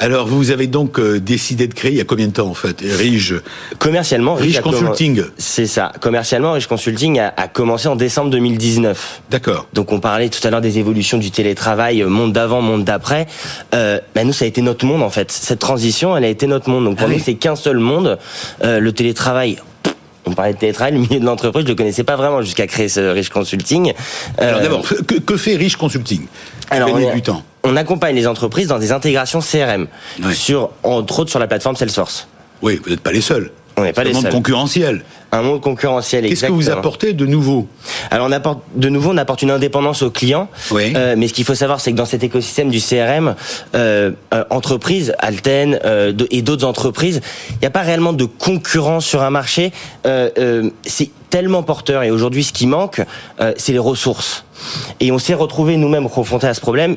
Alors 0.00 0.28
vous 0.28 0.50
avez 0.52 0.68
donc 0.68 1.00
euh, 1.00 1.18
décidé 1.18 1.66
de 1.66 1.74
créer 1.74 1.90
il 1.90 1.96
y 1.98 2.00
a 2.00 2.04
combien 2.04 2.28
de 2.28 2.32
temps 2.32 2.46
en 2.46 2.54
fait 2.54 2.80
Rige, 2.80 3.34
commercialement, 3.80 4.36
commen- 4.36 4.60
Consulting. 4.62 5.22
C'est 5.38 5.66
ça. 5.66 5.92
Commercialement, 6.00 6.52
Rich 6.52 6.68
Consulting 6.68 7.18
a, 7.18 7.32
a 7.36 7.48
commencé 7.48 7.88
en 7.88 7.96
décembre 7.96 8.30
2019. 8.30 9.22
D'accord. 9.30 9.66
Donc 9.72 9.90
on 9.92 9.98
parlait 9.98 10.28
tout 10.28 10.46
à 10.46 10.50
l'heure 10.50 10.60
des 10.60 10.78
évolutions 10.78 11.18
du 11.18 11.30
télétravail, 11.32 12.02
euh, 12.02 12.08
monde 12.08 12.32
d'avant, 12.32 12.60
monde 12.60 12.84
d'après. 12.84 13.26
Euh, 13.74 13.98
bah, 14.14 14.22
nous, 14.22 14.32
ça 14.32 14.44
a 14.44 14.48
été 14.48 14.62
notre 14.62 14.86
monde 14.86 15.02
en 15.02 15.10
fait. 15.10 15.32
Cette 15.32 15.58
transition, 15.58 16.16
elle 16.16 16.24
a 16.24 16.28
été 16.28 16.46
notre 16.46 16.70
monde. 16.70 16.84
Donc 16.84 16.96
pour 16.98 17.06
Ah 17.06 17.10
nous, 17.10 17.16
oui. 17.16 17.22
c'est 17.24 17.34
qu'un 17.34 17.56
seul 17.56 17.78
monde. 17.78 18.18
Euh, 18.62 18.78
le 18.78 18.92
télétravail. 18.92 19.58
On 20.28 20.34
parlait 20.34 20.52
de 20.52 20.58
télétravail, 20.58 20.92
le 20.92 21.00
milieu 21.00 21.18
de 21.20 21.24
l'entreprise, 21.24 21.64
je 21.64 21.68
le 21.70 21.74
connaissais 21.74 22.04
pas 22.04 22.16
vraiment 22.16 22.42
jusqu'à 22.42 22.66
créer 22.66 22.88
ce 22.90 23.00
Rich 23.00 23.30
Consulting. 23.30 23.92
Euh, 24.40 24.48
Alors 24.50 24.60
d'abord, 24.60 24.82
que, 25.06 25.14
que 25.14 25.36
fait 25.38 25.56
Rich 25.56 25.76
Consulting? 25.76 26.26
Alors, 26.70 26.90
on 26.92 26.98
est- 26.98 27.14
du 27.14 27.22
temps. 27.22 27.42
on 27.64 27.76
accompagne 27.76 28.14
les 28.14 28.26
entreprises 28.26 28.68
dans 28.68 28.78
des 28.78 28.92
intégrations 28.92 29.40
CRM, 29.40 29.86
sur 30.34 30.70
entre 30.82 31.20
autres 31.20 31.30
sur 31.30 31.38
la 31.38 31.46
plateforme 31.46 31.76
Salesforce. 31.76 32.28
Oui, 32.60 32.78
vous 32.84 32.90
n'êtes 32.90 33.00
pas 33.00 33.12
les 33.12 33.20
seuls. 33.22 33.50
On 33.78 33.84
n'est 33.84 33.92
pas 33.92 34.02
les 34.02 34.10
un 34.10 34.14
monde 34.14 34.22
seuls. 34.24 34.32
concurrentiel. 34.32 35.04
Un 35.30 35.42
monde 35.42 35.60
concurrentiel. 35.60 36.28
Qu'est-ce 36.28 36.46
que 36.46 36.52
vous 36.52 36.70
apportez 36.70 37.12
de 37.12 37.26
nouveau 37.26 37.68
Alors 38.10 38.26
on 38.28 38.32
apporte 38.32 38.60
de 38.74 38.88
nouveau, 38.88 39.12
on 39.12 39.16
apporte 39.16 39.42
une 39.42 39.52
indépendance 39.52 40.02
aux 40.02 40.10
clients. 40.10 40.48
Oui. 40.72 40.92
Euh, 40.96 41.14
mais 41.16 41.28
ce 41.28 41.32
qu'il 41.32 41.44
faut 41.44 41.54
savoir, 41.54 41.80
c'est 41.80 41.92
que 41.92 41.96
dans 41.96 42.04
cet 42.04 42.24
écosystème 42.24 42.70
du 42.70 42.80
CRM, 42.80 43.36
euh, 43.74 44.10
euh, 44.34 44.44
entreprises, 44.50 45.14
Alten 45.20 45.78
euh, 45.84 46.12
et 46.30 46.42
d'autres 46.42 46.66
entreprises, 46.66 47.20
il 47.50 47.58
n'y 47.60 47.66
a 47.66 47.70
pas 47.70 47.82
réellement 47.82 48.12
de 48.12 48.24
concurrence 48.24 49.06
sur 49.06 49.22
un 49.22 49.30
marché. 49.30 49.72
C'est 50.04 51.10
tellement 51.30 51.62
porteur 51.62 52.02
et 52.02 52.10
aujourd'hui, 52.10 52.42
ce 52.42 52.52
qui 52.52 52.66
manque, 52.66 53.02
c'est 53.56 53.72
les 53.72 53.78
ressources. 53.78 54.44
Et 54.98 55.12
on 55.12 55.18
s'est 55.18 55.34
retrouvé 55.34 55.76
nous-mêmes 55.76 56.08
confrontés 56.08 56.48
à 56.48 56.54
ce 56.54 56.60
problème. 56.60 56.96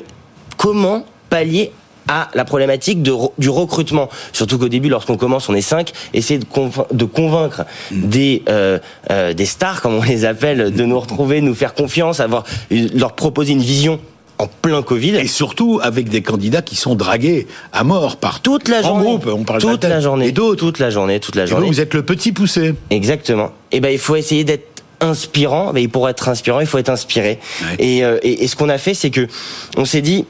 Comment 0.56 1.04
pallier 1.28 1.72
à 2.08 2.28
la 2.34 2.44
problématique 2.44 3.02
de, 3.02 3.12
du 3.38 3.48
recrutement. 3.48 4.08
Surtout 4.32 4.58
qu'au 4.58 4.68
début, 4.68 4.88
lorsqu'on 4.88 5.16
commence, 5.16 5.48
on 5.48 5.54
est 5.54 5.60
cinq, 5.60 5.92
essayer 6.14 6.38
de, 6.38 6.44
convain- 6.44 6.86
de 6.92 7.04
convaincre 7.04 7.62
des, 7.90 8.42
euh, 8.48 8.78
euh, 9.10 9.32
des 9.32 9.46
stars, 9.46 9.80
comme 9.80 9.94
on 9.94 10.02
les 10.02 10.24
appelle, 10.24 10.72
de 10.72 10.84
nous 10.84 10.98
retrouver, 10.98 11.40
nous 11.40 11.54
faire 11.54 11.74
confiance, 11.74 12.20
avoir, 12.20 12.44
leur 12.70 13.12
proposer 13.14 13.52
une 13.52 13.62
vision 13.62 14.00
en 14.38 14.46
plein 14.48 14.82
Covid. 14.82 15.16
Et 15.16 15.26
surtout 15.28 15.78
avec 15.82 16.08
des 16.08 16.22
candidats 16.22 16.62
qui 16.62 16.74
sont 16.74 16.94
dragués 16.96 17.46
à 17.72 17.84
mort 17.84 18.16
par 18.16 18.40
toute 18.40 18.68
la 18.68 18.80
en 18.80 18.82
journée. 18.82 19.04
groupe. 19.04 19.26
On 19.32 19.44
parle 19.44 19.60
toute 19.60 19.70
d'Alten. 19.70 19.90
la 19.90 20.00
journée. 20.00 20.26
Et 20.28 20.32
d'autres. 20.32 20.58
Toute 20.58 20.78
la 20.80 20.90
journée, 20.90 21.20
toute 21.20 21.36
la 21.36 21.42
Et 21.42 21.46
vous, 21.46 21.50
journée. 21.52 21.66
vous 21.68 21.80
êtes 21.80 21.94
le 21.94 22.02
petit 22.02 22.32
poussé. 22.32 22.74
Exactement. 22.90 23.52
Et 23.70 23.80
ben 23.80 23.90
il 23.92 23.98
faut 23.98 24.16
essayer 24.16 24.42
d'être 24.42 24.82
inspirant. 25.00 25.72
Mais 25.72 25.86
pour 25.86 26.08
être 26.08 26.28
inspirant, 26.28 26.60
il 26.60 26.66
faut 26.66 26.78
être 26.78 26.88
inspiré. 26.88 27.38
Ouais. 27.62 27.84
Et, 27.84 28.04
euh, 28.04 28.18
et, 28.22 28.42
et 28.44 28.48
ce 28.48 28.56
qu'on 28.56 28.68
a 28.68 28.78
fait, 28.78 28.94
c'est 28.94 29.10
que 29.10 29.28
on 29.76 29.84
s'est 29.84 30.00
dit, 30.02 30.24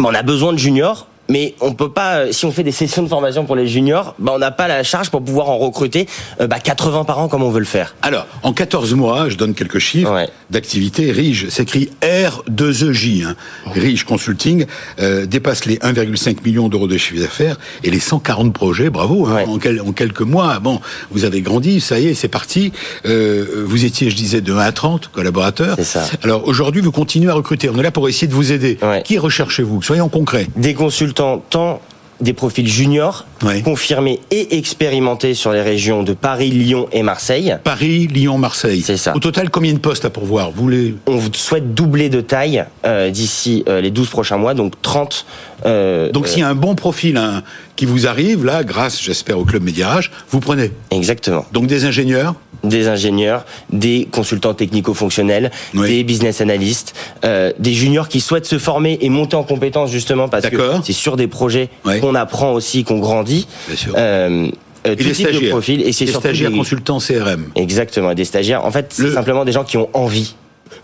on 0.00 0.14
a 0.14 0.22
besoin 0.22 0.52
de 0.52 0.58
juniors. 0.58 1.06
Mais 1.32 1.54
on 1.62 1.72
peut 1.72 1.88
pas, 1.90 2.30
si 2.30 2.44
on 2.44 2.52
fait 2.52 2.62
des 2.62 2.72
sessions 2.72 3.02
de 3.02 3.08
formation 3.08 3.46
pour 3.46 3.56
les 3.56 3.66
juniors, 3.66 4.14
bah 4.18 4.32
on 4.34 4.38
n'a 4.38 4.50
pas 4.50 4.68
la 4.68 4.82
charge 4.82 5.08
pour 5.10 5.22
pouvoir 5.24 5.48
en 5.48 5.56
recruter 5.56 6.06
euh, 6.42 6.46
bah, 6.46 6.58
80 6.60 7.04
par 7.04 7.18
an 7.20 7.28
comme 7.28 7.42
on 7.42 7.48
veut 7.50 7.58
le 7.58 7.64
faire. 7.64 7.94
Alors, 8.02 8.26
en 8.42 8.52
14 8.52 8.92
mois, 8.94 9.30
je 9.30 9.36
donne 9.36 9.54
quelques 9.54 9.78
chiffres 9.78 10.12
Ouais. 10.12 10.28
d'activité. 10.50 11.10
Rige 11.10 11.48
s'écrit 11.48 11.88
R2EJ. 12.02 13.24
Hein. 13.24 13.34
Rige 13.74 14.04
Consulting 14.04 14.66
euh, 15.00 15.24
dépasse 15.26 15.64
les 15.64 15.76
1,5 15.78 16.44
million 16.44 16.68
d'euros 16.68 16.86
de 16.86 16.96
chiffre 16.98 17.20
d'affaires 17.20 17.56
et 17.82 17.90
les 17.90 18.00
140 18.00 18.52
projets. 18.52 18.90
Bravo. 18.90 19.26
hein, 19.26 19.34
Ouais. 19.36 19.44
en, 19.48 19.58
quel- 19.58 19.80
en 19.80 19.92
quelques 19.92 20.20
mois, 20.20 20.58
bon, 20.58 20.80
vous 21.10 21.24
avez 21.24 21.40
grandi. 21.40 21.80
Ça 21.80 21.98
y 21.98 22.08
est, 22.08 22.14
c'est 22.14 22.28
parti. 22.28 22.72
Euh, 23.06 23.64
vous 23.66 23.84
étiez, 23.86 24.10
je 24.10 24.16
disais, 24.16 24.40
de 24.42 24.52
1 24.52 24.58
à 24.58 24.72
30 24.72 25.08
collaborateurs. 25.08 25.76
Ça. 25.82 26.04
Alors 26.22 26.46
aujourd'hui, 26.46 26.82
vous 26.82 26.92
continuez 26.92 27.30
à 27.30 27.34
recruter. 27.34 27.70
On 27.70 27.78
est 27.78 27.82
là 27.82 27.90
pour 27.90 28.08
essayer 28.08 28.26
de 28.28 28.34
vous 28.34 28.52
aider. 28.52 28.76
Ouais. 28.82 29.02
Qui 29.02 29.18
recherchez-vous? 29.18 29.80
Soyons 29.82 30.08
concrets. 30.08 30.46
Des 30.56 30.74
consultants, 30.74 31.21
tant 31.50 31.80
des 32.22 32.32
profils 32.32 32.66
juniors, 32.68 33.26
confirmés 33.64 34.20
et 34.30 34.56
expérimentés 34.56 35.34
sur 35.34 35.52
les 35.52 35.60
régions 35.60 36.02
de 36.02 36.14
Paris, 36.14 36.50
Lyon 36.50 36.88
et 36.92 37.02
Marseille. 37.02 37.56
Paris, 37.64 38.06
Lyon, 38.06 38.38
Marseille. 38.38 38.82
C'est 38.82 38.96
ça. 38.96 39.14
Au 39.14 39.18
total, 39.18 39.50
combien 39.50 39.72
de 39.72 39.78
postes 39.78 40.04
à 40.04 40.10
pourvoir 40.10 40.50
Vous 40.52 40.68
les 40.68 40.94
On 41.06 41.20
souhaite 41.32 41.74
doubler 41.74 42.08
de 42.08 42.20
taille 42.20 42.64
euh, 42.86 43.10
d'ici 43.10 43.64
euh, 43.68 43.80
les 43.80 43.90
12 43.90 44.08
prochains 44.08 44.38
mois, 44.38 44.54
donc 44.54 44.80
30 44.80 45.26
Euh, 45.64 46.10
Donc 46.10 46.26
s'il 46.26 46.40
y 46.40 46.42
a 46.42 46.48
un 46.48 46.56
bon 46.56 46.74
profil 46.74 47.16
hein, 47.16 47.44
qui 47.76 47.86
vous 47.86 48.08
arrive, 48.08 48.44
là, 48.44 48.64
grâce, 48.64 49.00
j'espère, 49.00 49.38
au 49.38 49.44
Club 49.44 49.62
Médiarage, 49.62 50.10
vous 50.30 50.40
prenez. 50.40 50.72
Exactement. 50.90 51.44
Donc 51.52 51.66
des 51.66 51.84
ingénieurs 51.84 52.34
des 52.64 52.86
ingénieurs, 52.86 53.44
des 53.72 54.06
consultants 54.12 54.54
technico-fonctionnels, 54.54 55.50
Oui. 55.74 55.88
des 55.88 56.04
business 56.04 56.40
analysts, 56.40 56.94
des 57.24 57.74
juniors 57.74 58.06
qui 58.06 58.20
souhaitent 58.20 58.46
se 58.46 58.56
former 58.60 58.98
et 59.00 59.08
monter 59.08 59.34
en 59.34 59.42
compétences 59.42 59.90
justement 59.90 60.28
parce 60.28 60.48
que 60.48 60.56
c'est 60.84 60.92
sur 60.92 61.16
des 61.16 61.26
projets 61.26 61.70
Oui. 61.84 61.98
qu'on 61.98 62.11
apprend 62.14 62.52
aussi, 62.52 62.84
qu'on 62.84 62.98
grandit. 62.98 63.46
Bien 63.68 63.76
sûr. 63.76 63.94
Euh, 63.96 64.48
euh, 64.86 64.92
et 64.92 64.96
tout 64.96 65.04
des 65.04 65.12
type 65.12 65.26
de 65.26 65.30
stagiaires. 65.32 65.50
profil 65.50 65.80
et 65.82 65.92
c'est 65.92 66.04
des 66.06 66.12
stagiaires 66.12 66.50
des- 66.50 66.56
consultants 66.56 66.98
CRM. 66.98 67.44
Exactement, 67.54 68.14
des 68.14 68.24
stagiaires. 68.24 68.64
En 68.64 68.70
fait, 68.72 68.86
c'est 68.90 69.02
Le- 69.04 69.12
simplement 69.12 69.44
des 69.44 69.52
gens 69.52 69.64
qui 69.64 69.76
ont 69.76 69.88
envie. 69.94 70.34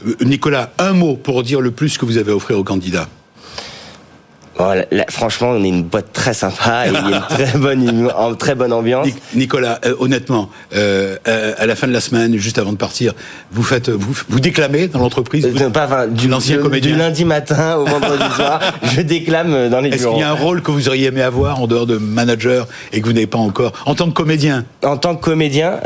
Euh, 0.06 0.14
Nicolas, 0.24 0.70
un 0.78 0.92
mot 0.92 1.16
pour 1.16 1.42
dire 1.42 1.60
le 1.60 1.70
plus 1.72 1.98
que 1.98 2.04
vous 2.04 2.16
avez 2.18 2.30
à 2.30 2.36
offrir 2.36 2.58
aux 2.58 2.64
candidats. 2.64 3.08
Là, 4.58 5.04
franchement, 5.08 5.50
on 5.50 5.62
est 5.62 5.68
une 5.68 5.84
boîte 5.84 6.12
très 6.12 6.34
sympa 6.34 6.86
et 6.86 6.90
il 6.90 6.94
y 6.94 7.14
a 7.14 7.16
une 7.18 7.22
très 7.28 7.58
bonne, 7.58 7.82
une 7.88 8.36
très 8.36 8.54
bonne 8.54 8.72
ambiance. 8.72 9.06
Nic- 9.06 9.16
Nicolas, 9.34 9.78
euh, 9.86 9.94
honnêtement, 10.00 10.50
euh, 10.74 11.16
euh, 11.28 11.54
à 11.58 11.66
la 11.66 11.76
fin 11.76 11.86
de 11.86 11.92
la 11.92 12.00
semaine, 12.00 12.36
juste 12.36 12.58
avant 12.58 12.72
de 12.72 12.76
partir, 12.76 13.12
vous 13.52 13.62
faites, 13.62 13.88
vous, 13.88 14.16
vous 14.28 14.40
déclamez 14.40 14.88
dans 14.88 14.98
l'entreprise. 14.98 15.46
Enfin, 15.74 16.06
du, 16.08 16.26
L'ancien 16.28 16.56
du- 16.56 16.62
comédien. 16.62 16.92
du 16.92 16.98
lundi 16.98 17.24
matin 17.36 17.76
au 17.76 17.84
vendredi 17.86 18.24
soir, 18.34 18.60
je 18.82 19.00
déclame 19.02 19.68
dans 19.68 19.80
les 19.80 19.90
Est-ce 19.90 20.06
qu'il 20.08 20.18
y 20.18 20.22
a 20.22 20.30
un 20.30 20.34
rôle 20.34 20.60
que 20.62 20.70
vous 20.72 20.88
auriez 20.88 21.06
aimé 21.06 21.22
avoir 21.22 21.60
en 21.60 21.66
dehors 21.68 21.86
de 21.86 21.96
manager 21.96 22.66
et 22.92 23.00
que 23.00 23.06
vous 23.06 23.12
n'avez 23.12 23.26
pas 23.28 23.38
encore 23.38 23.72
en 23.86 23.94
tant 23.94 24.06
que 24.08 24.14
comédien? 24.14 24.64
En 24.84 24.96
tant 24.96 25.14
que 25.14 25.22
comédien, 25.24 25.78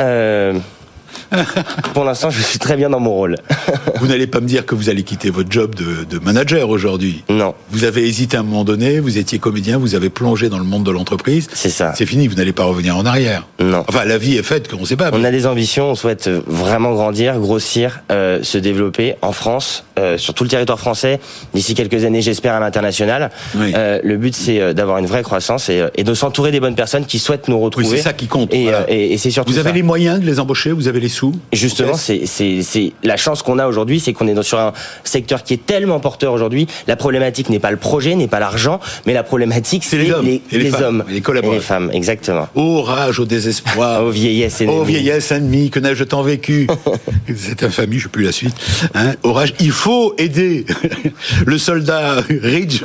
pour 1.95 2.05
l'instant, 2.05 2.31
je 2.31 2.41
suis 2.43 2.59
très 2.59 2.77
bien 2.77 2.91
dans 2.91 3.01
mon 3.01 3.13
rôle. 3.13 3.37
Vous 4.01 4.07
n'allez 4.09 4.27
pas 4.27 4.41
me 4.41 4.47
dire 4.47 4.67
que 4.67 4.75
vous 4.75 4.89
allez 4.91 5.03
quitter 5.05 5.31
votre 5.31 5.51
job 5.51 5.75
de, 5.75 6.05
de 6.05 6.19
manager 6.19 6.69
aujourd'hui. 6.69 7.23
non, 7.29 7.55
Vous 7.71 7.85
avez 7.85 8.07
hésité 8.07 8.37
à 8.37 8.41
un 8.41 8.43
moment 8.43 8.65
donné, 8.65 8.99
vous 9.01 9.17
étiez 9.19 9.39
comédien, 9.39 9.79
vous 9.79 9.95
avez 9.95 10.11
plongé 10.11 10.49
dans 10.49 10.59
le 10.59 10.65
monde 10.65 10.83
de 10.85 10.91
l'entreprise. 10.91 11.49
c'est 11.53 11.69
ça. 11.71 11.93
C'est 11.95 12.07
fini, 12.07 12.27
vous 12.27 12.35
n'allez 12.35 12.53
pas 12.53 12.65
revenir 12.65 12.97
en 12.97 13.07
arrière. 13.07 13.47
Non. 13.61 13.85
Enfin, 13.89 14.05
la 14.05 14.19
vie 14.19 14.37
est 14.37 14.43
faite, 14.43 14.69
qu'on 14.69 14.81
ne 14.81 14.85
sait 14.87 14.97
pas. 14.97 15.11
On 15.13 15.23
a 15.23 15.31
des 15.31 15.47
ambitions, 15.47 15.91
on 15.91 15.95
souhaite 15.95 16.27
euh, 16.27 16.41
vraiment 16.47 16.93
grandir, 16.95 17.39
grossir, 17.39 18.01
euh, 18.11 18.43
se 18.43 18.59
développer 18.59 19.15
en 19.23 19.31
France, 19.33 19.85
euh, 19.99 20.19
sur 20.19 20.35
tout 20.35 20.43
le 20.45 20.51
territoire 20.51 20.81
français. 20.81 21.21
D'ici 21.55 21.75
quelques 21.75 22.05
années, 22.05 22.23
j'espère 22.23 22.55
à 22.55 22.61
l'international. 22.61 23.31
Oui. 23.55 23.73
Euh, 23.77 24.01
le 24.03 24.17
but, 24.17 24.35
c'est 24.35 24.75
d'avoir 24.75 24.99
une 24.99 25.07
vraie 25.07 25.23
croissance 25.23 25.69
et, 25.69 25.85
et 25.95 26.03
de 26.03 26.15
s'entourer 26.15 26.51
des 26.51 26.61
bonnes 26.61 26.75
personnes 26.75 27.07
qui 27.07 27.19
souhaitent 27.21 27.47
nous 27.49 27.57
Oui, 27.57 27.63
retrouver. 27.65 27.97
c'est 27.99 28.03
ça 28.03 28.13
qui 28.13 28.27
compte. 28.27 28.53
Et, 28.53 28.65
voilà. 28.65 28.85
et- 28.91 29.13
et 29.13 29.19
c'est 29.19 29.31
surtout 29.31 29.53
vous 29.53 29.59
avez 29.59 29.71
ça. 29.71 29.75
les 29.77 29.83
moyens 29.83 30.19
de 30.21 30.27
les 30.27 30.41
embaucher, 30.41 30.73
vous 30.73 30.89
avez 30.89 30.99
les 31.01 31.09
sous. 31.09 31.22
Justement, 31.53 31.95
c'est 31.95 32.93
la 33.03 33.17
chance 33.17 33.43
qu'on 33.43 33.59
a 33.59 33.67
aujourd'hui, 33.67 34.01
c'est 34.01 34.13
qu'on 34.13 34.27
est 34.29 34.43
sur 34.43 34.59
un 34.59 34.73
secteur 35.05 35.43
qui 35.43 35.55
est 35.55 35.65
tellement 35.65 36.01
porteur 36.01 36.33
aujourd'hui. 36.33 36.67
La 36.87 36.97
problématique 36.97 37.51
n'est 37.51 37.59
pas 37.59 37.71
le 37.71 37.77
projet, 37.77 38.15
n'est 38.15 38.29
pas 38.29 38.41
l'argent, 38.41 38.81
mais 39.07 39.13
la 39.13 39.23
problématique 39.23 39.85
C'est 39.85 39.99
les 39.99 40.11
hommes 40.13 40.27
et 40.27 40.43
les 40.51 40.71
femmes, 40.71 40.83
hommes 40.83 41.05
et 41.09 41.13
les 41.15 41.21
collaborateurs. 41.21 41.55
et 41.55 41.61
les 41.61 41.65
femmes, 41.65 41.91
exactement. 41.93 42.49
Ô 42.55 42.83
rage, 42.83 43.21
au 43.21 43.25
désespoir. 43.25 44.03
Aux 44.05 44.11
vieillesses 44.11 44.61
et 44.61 44.67
Oh 44.69 44.85
vieillesse 44.85 45.31
ennemie, 45.33 45.71
que 45.71 45.79
n'ai-je 45.79 46.05
tant 46.05 46.23
vécu 46.23 46.67
C'est 47.37 47.63
infamie, 47.63 47.99
je 47.99 48.07
ne 48.07 48.11
plus 48.11 48.25
la 48.25 48.33
suite. 48.33 48.55
Hein 48.95 49.15
Orage, 49.23 49.55
il 49.61 49.71
faut 49.71 50.15
aider 50.19 50.65
le 51.47 51.59
soldat 51.59 52.23
Ridge. 52.29 52.83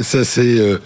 Ça 0.00 0.24
c'est 0.24 0.58
euh, 0.58 0.78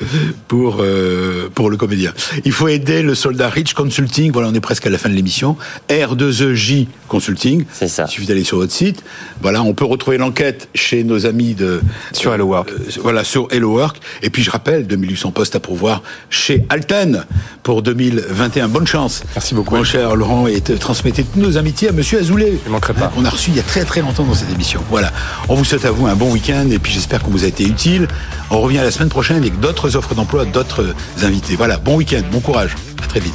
pour 0.46 0.78
euh, 0.80 1.48
pour 1.54 1.70
le 1.70 1.76
comédien. 1.76 2.12
Il 2.44 2.52
faut 2.52 2.68
aider 2.68 3.02
le 3.02 3.14
soldat 3.14 3.48
Ridge 3.48 3.74
Consulting. 3.74 4.32
Voilà, 4.32 4.48
on 4.48 4.54
est 4.54 4.60
presque 4.60 4.86
à 4.86 4.90
la 4.90 4.98
fin 4.98 5.08
de 5.08 5.14
l'émission. 5.14 5.56
R2EJ 5.88 6.67
Consulting. 7.08 7.64
C'est 7.72 7.88
ça. 7.88 8.04
Il 8.08 8.12
suffit 8.12 8.26
d'aller 8.26 8.44
sur 8.44 8.58
votre 8.58 8.72
site. 8.72 9.02
Voilà, 9.40 9.62
on 9.62 9.72
peut 9.72 9.84
retrouver 9.86 10.18
l'enquête 10.18 10.68
chez 10.74 11.04
nos 11.04 11.24
amis 11.24 11.54
de 11.54 11.80
Sur 12.12 12.34
Hello 12.34 12.46
Work. 12.46 12.70
euh, 12.70 12.78
voilà, 13.02 13.24
sur 13.24 13.48
Hello 13.50 13.72
Work. 13.74 13.96
Et 14.22 14.28
puis 14.30 14.42
je 14.42 14.50
rappelle, 14.50 14.86
2800 14.86 15.30
postes 15.30 15.56
à 15.56 15.60
pourvoir 15.60 16.02
chez 16.28 16.66
Alten 16.68 17.24
pour 17.62 17.80
2021. 17.82 18.68
Bonne 18.68 18.86
chance. 18.86 19.22
Merci 19.34 19.54
beaucoup. 19.54 19.74
Mon 19.74 19.84
cher 19.84 20.14
Laurent, 20.16 20.46
et 20.46 20.60
te- 20.60 20.72
transmettez 20.74 21.24
toutes 21.24 21.36
nos 21.42 21.56
amitiés 21.56 21.88
à 21.88 21.92
Monsieur 21.92 22.18
Azoulay. 22.18 22.58
Je 22.66 22.70
manquerai 22.70 22.92
pas. 22.92 23.06
Qu'on 23.08 23.24
a 23.24 23.30
reçu 23.30 23.50
il 23.50 23.56
y 23.56 23.60
a 23.60 23.62
très 23.62 23.84
très 23.84 24.02
longtemps 24.02 24.24
dans 24.24 24.34
cette 24.34 24.52
émission. 24.52 24.80
Voilà. 24.90 25.10
On 25.48 25.54
vous 25.54 25.64
souhaite 25.64 25.84
à 25.86 25.90
vous 25.90 26.06
un 26.06 26.14
bon 26.16 26.30
week-end 26.32 26.68
et 26.70 26.78
puis 26.78 26.92
j'espère 26.92 27.22
qu'on 27.22 27.30
vous 27.30 27.44
a 27.44 27.48
été 27.48 27.64
utile. 27.64 28.06
On 28.50 28.60
revient 28.60 28.78
la 28.78 28.90
semaine 28.90 29.08
prochaine 29.08 29.38
avec 29.38 29.58
d'autres 29.60 29.96
offres 29.96 30.14
d'emploi, 30.14 30.44
d'autres 30.44 30.94
invités. 31.22 31.56
Voilà. 31.56 31.78
Bon 31.78 31.96
week-end, 31.96 32.20
bon 32.30 32.40
courage. 32.40 32.74
À 33.02 33.06
très 33.06 33.20
vite. 33.20 33.34